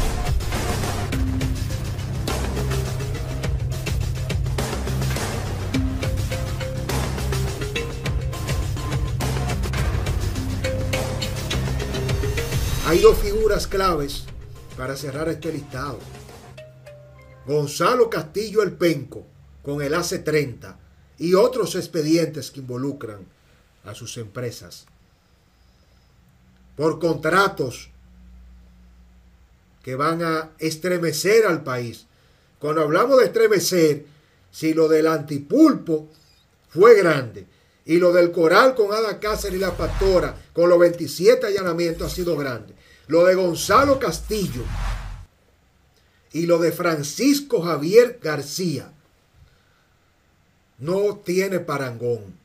Dos 13.03 13.19
figuras 13.19 13.69
claves 13.69 14.25
para 14.77 14.97
cerrar 14.97 15.29
este 15.29 15.53
listado. 15.53 16.01
Gonzalo 17.47 18.11
Castillo 18.11 18.61
el 18.63 18.73
Penco 18.73 19.25
con 19.63 19.81
el 19.83 19.95
AC30 19.95 20.75
y 21.19 21.35
otros 21.35 21.77
expedientes 21.77 22.51
que 22.51 22.59
involucran 22.59 23.25
a 23.85 23.95
sus 23.95 24.17
empresas 24.17 24.87
por 26.77 26.99
contratos 26.99 27.91
que 29.85 29.95
van 29.95 30.25
a 30.25 30.51
estremecer 30.59 31.47
al 31.47 31.63
país. 31.63 32.07
Cuando 32.59 32.83
hablamos 32.83 33.21
de 33.21 33.27
estremecer, 33.27 34.07
si 34.51 34.75
lo 34.75 34.89
del 34.89 35.07
antipulpo 35.07 36.09
fue 36.69 36.97
grande 36.97 37.47
y 37.85 37.99
lo 37.99 38.13
del 38.13 38.33
coral 38.33 38.75
con 38.75 38.93
Ada 38.93 39.21
Cáceres 39.21 39.57
y 39.57 39.61
la 39.61 39.77
pastora 39.77 40.35
con 40.53 40.69
los 40.69 40.81
27 40.81 41.47
allanamientos 41.47 42.13
ha 42.13 42.15
sido 42.15 42.37
grande, 42.37 42.75
lo 43.09 43.25
de 43.25 43.35
Gonzalo 43.35 43.99
Castillo 43.99 44.63
y 46.33 46.47
lo 46.47 46.59
de 46.59 46.73
Francisco 46.73 47.63
Javier 47.63 48.21
García 48.23 48.93
no 50.79 51.17
tiene 51.17 51.59
parangón. 51.59 52.37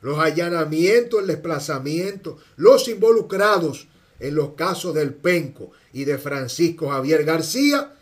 Los 0.00 0.18
allanamientos, 0.18 1.20
el 1.20 1.28
desplazamiento, 1.28 2.38
los 2.56 2.88
involucrados 2.88 3.88
en 4.20 4.34
los 4.34 4.50
casos 4.50 4.94
del 4.94 5.14
Penco 5.14 5.70
y 5.92 6.04
de 6.04 6.18
Francisco 6.18 6.90
Javier 6.90 7.24
García 7.24 7.94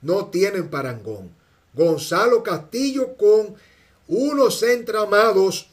no 0.00 0.26
tienen 0.26 0.68
parangón. 0.68 1.30
Gonzalo 1.74 2.44
Castillo 2.44 3.16
con 3.16 3.56
unos 4.06 4.62
entramados, 4.62 5.68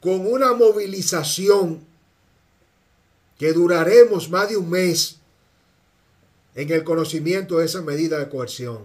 con 0.00 0.26
una 0.26 0.54
movilización 0.54 1.91
que 3.42 3.52
duraremos 3.52 4.30
más 4.30 4.50
de 4.50 4.56
un 4.56 4.70
mes 4.70 5.16
en 6.54 6.70
el 6.70 6.84
conocimiento 6.84 7.58
de 7.58 7.64
esa 7.64 7.82
medida 7.82 8.20
de 8.20 8.28
coerción 8.28 8.84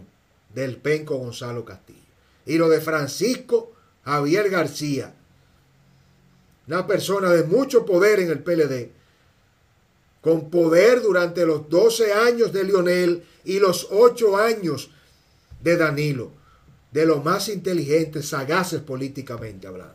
del 0.52 0.78
penco 0.78 1.18
Gonzalo 1.18 1.64
Castillo. 1.64 2.00
Y 2.44 2.58
lo 2.58 2.68
de 2.68 2.82
Francisco 2.82 3.72
Javier 4.04 4.50
García, 4.50 5.14
una 6.66 6.88
persona 6.88 7.30
de 7.30 7.44
mucho 7.44 7.86
poder 7.86 8.20
en 8.20 8.32
el 8.32 8.40
PLD, 8.40 8.90
con 10.22 10.50
poder 10.50 11.04
durante 11.04 11.46
los 11.46 11.70
12 11.70 12.14
años 12.14 12.52
de 12.52 12.64
Lionel 12.64 13.24
y 13.46 13.60
los 13.60 13.90
8 13.92 14.38
años 14.38 14.90
de 15.62 15.78
Danilo, 15.78 16.32
de 16.92 17.06
los 17.06 17.24
más 17.24 17.48
inteligentes, 17.50 18.30
sagaces 18.30 18.82
políticamente 18.82 19.68
hablando, 19.68 19.94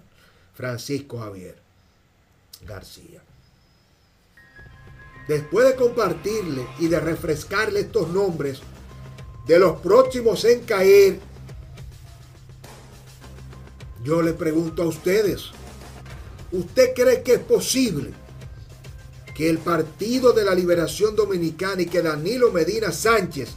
Francisco 0.54 1.18
Javier 1.18 1.56
García 2.64 3.22
después 5.28 5.68
de 5.68 5.76
compartirle 5.76 6.66
y 6.78 6.88
de 6.88 7.00
refrescarle 7.00 7.80
estos 7.80 8.08
nombres 8.08 8.60
de 9.46 9.58
los 9.58 9.80
próximos 9.80 10.44
en 10.44 10.60
caer, 10.60 11.20
yo 14.02 14.22
le 14.22 14.32
pregunto 14.32 14.82
a 14.82 14.86
ustedes, 14.86 15.50
¿usted 16.50 16.92
cree 16.94 17.22
que 17.22 17.34
es 17.34 17.40
posible 17.40 18.10
que 19.34 19.48
el 19.48 19.58
Partido 19.58 20.32
de 20.32 20.44
la 20.44 20.54
Liberación 20.54 21.16
Dominicana 21.16 21.82
y 21.82 21.86
que 21.86 22.02
Danilo 22.02 22.50
Medina 22.50 22.92
Sánchez 22.92 23.50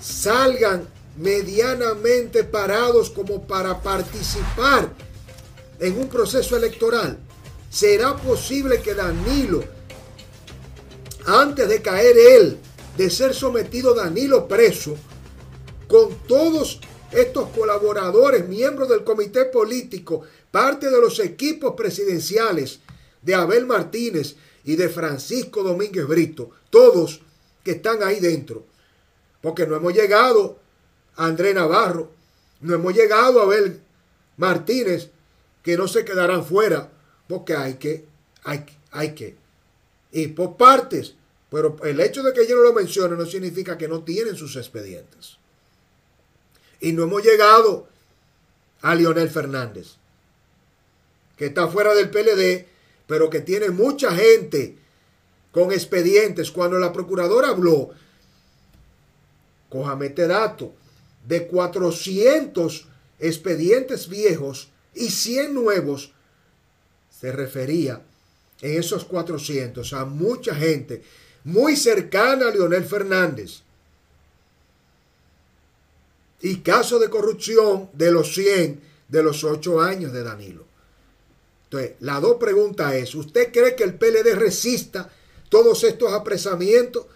salgan 0.00 0.88
medianamente 1.16 2.44
parados 2.44 3.10
como 3.10 3.46
para 3.46 3.82
participar 3.82 4.92
en 5.80 5.98
un 5.98 6.08
proceso 6.08 6.56
electoral? 6.56 7.18
¿Será 7.70 8.16
posible 8.16 8.80
que 8.80 8.94
Danilo 8.94 9.77
antes 11.28 11.68
de 11.68 11.82
caer 11.82 12.16
él, 12.16 12.58
de 12.96 13.10
ser 13.10 13.34
sometido 13.34 13.94
Danilo 13.94 14.48
preso, 14.48 14.96
con 15.86 16.14
todos 16.26 16.80
estos 17.12 17.50
colaboradores, 17.50 18.48
miembros 18.48 18.88
del 18.88 19.04
comité 19.04 19.44
político, 19.44 20.22
parte 20.50 20.90
de 20.90 21.00
los 21.00 21.18
equipos 21.20 21.74
presidenciales 21.76 22.80
de 23.20 23.34
Abel 23.34 23.66
Martínez 23.66 24.36
y 24.64 24.76
de 24.76 24.88
Francisco 24.88 25.62
Domínguez 25.62 26.06
Brito, 26.06 26.50
todos 26.70 27.20
que 27.62 27.72
están 27.72 28.02
ahí 28.02 28.20
dentro. 28.20 28.64
Porque 29.42 29.66
no 29.66 29.76
hemos 29.76 29.92
llegado 29.92 30.58
a 31.16 31.26
André 31.26 31.52
Navarro, 31.52 32.10
no 32.62 32.74
hemos 32.74 32.94
llegado 32.94 33.40
a 33.40 33.44
Abel 33.44 33.80
Martínez, 34.38 35.10
que 35.62 35.76
no 35.76 35.88
se 35.88 36.06
quedarán 36.06 36.44
fuera, 36.44 36.90
porque 37.28 37.54
hay 37.54 37.74
que, 37.74 38.06
hay, 38.44 38.64
hay 38.90 39.14
que. 39.14 39.47
Y 40.12 40.28
por 40.28 40.56
partes, 40.56 41.14
pero 41.50 41.76
el 41.84 42.00
hecho 42.00 42.22
de 42.22 42.32
que 42.32 42.46
yo 42.46 42.56
no 42.56 42.62
lo 42.62 42.72
mencione 42.72 43.16
no 43.16 43.26
significa 43.26 43.78
que 43.78 43.88
no 43.88 44.02
tienen 44.02 44.36
sus 44.36 44.56
expedientes. 44.56 45.38
Y 46.80 46.92
no 46.92 47.04
hemos 47.04 47.22
llegado 47.22 47.88
a 48.82 48.94
Lionel 48.94 49.30
Fernández, 49.30 49.96
que 51.36 51.46
está 51.46 51.68
fuera 51.68 51.94
del 51.94 52.10
PLD, 52.10 52.66
pero 53.06 53.30
que 53.30 53.40
tiene 53.40 53.70
mucha 53.70 54.14
gente 54.14 54.76
con 55.50 55.72
expedientes. 55.72 56.50
Cuando 56.50 56.78
la 56.78 56.92
procuradora 56.92 57.48
habló, 57.48 57.90
cójame 59.68 60.06
este 60.06 60.26
dato, 60.26 60.74
de 61.26 61.46
400 61.46 62.86
expedientes 63.18 64.08
viejos 64.08 64.70
y 64.94 65.10
100 65.10 65.54
nuevos, 65.54 66.12
se 67.10 67.32
refería 67.32 68.02
en 68.60 68.78
esos 68.78 69.04
400 69.04 69.92
a 69.92 70.04
mucha 70.04 70.54
gente 70.54 71.02
muy 71.44 71.76
cercana 71.76 72.48
a 72.48 72.50
Leonel 72.50 72.84
Fernández. 72.84 73.62
Y 76.40 76.56
caso 76.58 76.98
de 76.98 77.10
corrupción 77.10 77.90
de 77.92 78.12
los 78.12 78.34
100 78.34 78.80
de 79.08 79.22
los 79.22 79.42
8 79.44 79.80
años 79.80 80.12
de 80.12 80.22
Danilo. 80.22 80.64
Entonces, 81.64 81.92
la 82.00 82.20
dos 82.20 82.36
preguntas 82.36 82.94
es, 82.94 83.14
¿usted 83.14 83.52
cree 83.52 83.74
que 83.74 83.84
el 83.84 83.94
PLD 83.94 84.34
resista 84.34 85.10
todos 85.48 85.84
estos 85.84 86.12
apresamientos 86.12 87.06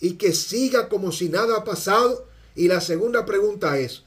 y 0.00 0.14
que 0.14 0.32
siga 0.32 0.88
como 0.88 1.12
si 1.12 1.28
nada 1.28 1.56
ha 1.56 1.64
pasado 1.64 2.26
Y 2.54 2.68
la 2.68 2.80
segunda 2.80 3.26
pregunta 3.26 3.78
es, 3.78 4.02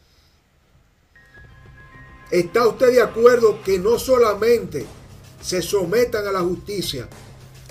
¿está 2.31 2.67
usted 2.67 2.91
de 2.93 3.01
acuerdo 3.01 3.61
que 3.63 3.77
no 3.77 3.99
solamente 3.99 4.87
se 5.41 5.61
sometan 5.61 6.27
a 6.27 6.31
la 6.31 6.41
justicia 6.41 7.07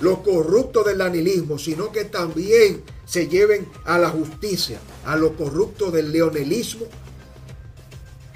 los 0.01 0.19
corruptos 0.19 0.87
del 0.87 0.99
danilismo, 0.99 1.59
sino 1.59 1.91
que 1.91 2.05
también 2.05 2.83
se 3.05 3.27
lleven 3.27 3.67
a 3.85 3.99
la 3.99 4.11
justicia 4.11 4.79
a 5.05 5.17
los 5.17 5.33
corruptos 5.33 5.93
del 5.93 6.13
leonelismo? 6.13 6.87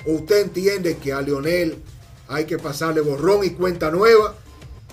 ¿O 0.06 0.12
usted 0.12 0.42
entiende 0.42 0.96
que 0.96 1.12
a 1.12 1.20
Leonel 1.20 1.76
hay 2.28 2.46
que 2.46 2.58
pasarle 2.58 3.00
borrón 3.00 3.44
y 3.44 3.50
cuenta 3.50 3.90
nueva 3.90 4.34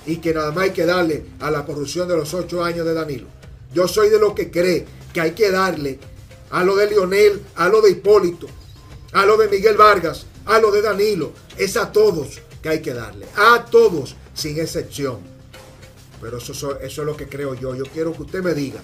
y 0.05 0.17
que 0.17 0.33
nada 0.33 0.51
más 0.51 0.65
hay 0.65 0.71
que 0.71 0.85
darle 0.85 1.25
a 1.39 1.49
la 1.49 1.65
corrupción 1.65 2.07
de 2.07 2.17
los 2.17 2.33
ocho 2.33 2.63
años 2.63 2.85
de 2.85 2.93
Danilo? 2.93 3.27
Yo 3.73 3.87
soy 3.87 4.09
de 4.09 4.19
los 4.19 4.33
que 4.33 4.51
cree 4.51 4.85
que 5.13 5.21
hay 5.21 5.31
que 5.31 5.49
darle 5.49 5.99
a 6.51 6.63
lo 6.63 6.75
de 6.75 6.87
Leonel, 6.87 7.41
a 7.55 7.69
lo 7.69 7.81
de 7.81 7.91
Hipólito, 7.91 8.47
a 9.13 9.25
lo 9.25 9.37
de 9.37 9.47
Miguel 9.47 9.77
Vargas, 9.77 10.25
a 10.45 10.59
lo 10.59 10.71
de 10.71 10.81
Danilo. 10.81 11.31
Es 11.57 11.77
a 11.77 11.91
todos 11.91 12.41
que 12.61 12.69
hay 12.69 12.81
que 12.81 12.93
darle, 12.93 13.25
a 13.35 13.65
todos, 13.65 14.15
sin 14.39 14.59
excepción. 14.59 15.19
Pero 16.21 16.37
eso, 16.37 16.79
es 16.79 16.97
lo 16.97 17.15
que 17.15 17.27
creo 17.27 17.53
yo. 17.55 17.75
Yo 17.75 17.85
quiero 17.85 18.13
que 18.13 18.23
usted 18.23 18.41
me 18.41 18.53
diga 18.53 18.81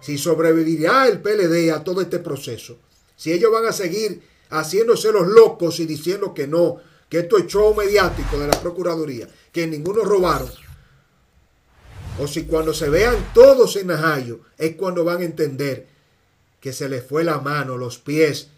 si 0.00 0.18
sobrevivirá 0.18 1.06
el 1.08 1.20
PLD 1.20 1.70
a 1.72 1.84
todo 1.84 2.00
este 2.00 2.18
proceso, 2.18 2.78
si 3.16 3.32
ellos 3.32 3.52
van 3.52 3.66
a 3.66 3.72
seguir 3.72 4.22
haciéndose 4.48 5.12
los 5.12 5.28
locos 5.28 5.78
y 5.78 5.86
diciendo 5.86 6.32
que 6.32 6.46
no, 6.46 6.78
que 7.08 7.18
esto 7.20 7.36
es 7.36 7.46
show 7.46 7.74
mediático 7.74 8.38
de 8.38 8.48
la 8.48 8.60
Procuraduría, 8.60 9.28
que 9.52 9.66
ninguno 9.66 10.02
robaron, 10.02 10.50
o 12.18 12.26
si 12.26 12.44
cuando 12.44 12.72
se 12.72 12.88
vean 12.88 13.32
todos 13.34 13.76
en 13.76 13.88
Najayo 13.88 14.40
es 14.56 14.76
cuando 14.76 15.04
van 15.04 15.20
a 15.20 15.24
entender 15.24 15.86
que 16.60 16.72
se 16.72 16.88
les 16.88 17.04
fue 17.04 17.24
la 17.24 17.38
mano, 17.38 17.76
los 17.76 17.98
pies 17.98 18.48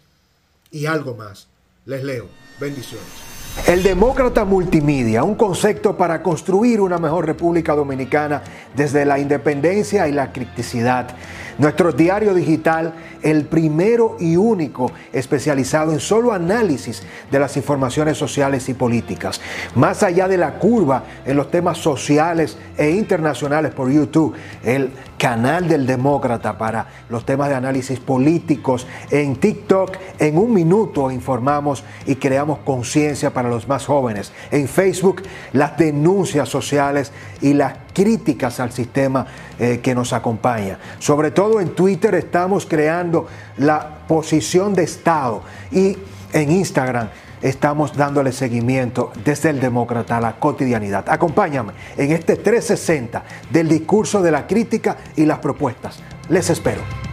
y 0.71 0.85
algo 0.85 1.15
más. 1.15 1.47
Les 1.85 2.03
leo. 2.03 2.27
Bendiciones. 2.59 3.32
El 3.67 3.81
demócrata 3.81 4.43
multimedia, 4.43 5.23
un 5.23 5.35
concepto 5.35 5.95
para 5.95 6.21
construir 6.21 6.81
una 6.81 6.97
mejor 6.97 7.25
República 7.25 7.73
Dominicana 7.75 8.41
desde 8.75 9.05
la 9.05 9.19
independencia 9.19 10.05
y 10.07 10.11
la 10.11 10.33
criticidad. 10.33 11.15
Nuestro 11.57 11.91
diario 11.91 12.33
digital, 12.33 12.93
el 13.21 13.45
primero 13.45 14.17
y 14.19 14.35
único 14.35 14.91
especializado 15.11 15.91
en 15.91 15.99
solo 15.99 16.33
análisis 16.33 17.03
de 17.31 17.39
las 17.39 17.55
informaciones 17.57 18.17
sociales 18.17 18.67
y 18.69 18.73
políticas. 18.73 19.39
Más 19.75 20.03
allá 20.03 20.27
de 20.27 20.37
la 20.37 20.59
curva 20.59 21.03
en 21.25 21.37
los 21.37 21.51
temas 21.51 21.77
sociales 21.77 22.57
e 22.77 22.89
internacionales 22.89 23.71
por 23.73 23.91
YouTube, 23.91 24.35
el 24.63 24.91
canal 25.23 25.69
del 25.69 25.85
demócrata 25.85 26.57
para 26.57 26.85
los 27.07 27.25
temas 27.25 27.47
de 27.47 27.55
análisis 27.55 27.97
políticos. 27.97 28.85
En 29.09 29.37
TikTok, 29.37 29.95
en 30.19 30.37
un 30.37 30.53
minuto 30.53 31.11
informamos 31.11 31.83
y 32.05 32.15
creamos 32.15 32.59
conciencia 32.59 33.31
para 33.33 33.47
los 33.47 33.65
más 33.67 33.85
jóvenes. 33.85 34.33
En 34.51 34.67
Facebook, 34.67 35.23
las 35.53 35.77
denuncias 35.77 36.49
sociales 36.49 37.13
y 37.41 37.53
las 37.53 37.82
críticas 37.93 38.59
al 38.59 38.71
sistema 38.71 39.25
eh, 39.59 39.79
que 39.81 39.95
nos 39.95 40.13
acompaña. 40.13 40.79
Sobre 40.99 41.31
todo 41.31 41.61
en 41.61 41.69
Twitter 41.75 42.15
estamos 42.15 42.65
creando 42.65 43.27
la 43.57 43.99
posición 44.07 44.73
de 44.73 44.83
Estado 44.83 45.43
y 45.71 45.97
en 46.33 46.51
Instagram 46.51 47.09
estamos 47.41 47.95
dándole 47.95 48.31
seguimiento 48.31 49.11
desde 49.23 49.49
el 49.49 49.59
demócrata 49.59 50.17
a 50.17 50.21
la 50.21 50.39
cotidianidad. 50.39 51.05
Acompáñame 51.07 51.73
en 51.97 52.11
este 52.11 52.37
360 52.37 53.23
del 53.51 53.67
discurso 53.67 54.21
de 54.21 54.31
la 54.31 54.47
crítica 54.47 54.97
y 55.15 55.25
las 55.25 55.39
propuestas. 55.39 55.99
Les 56.29 56.49
espero. 56.49 57.12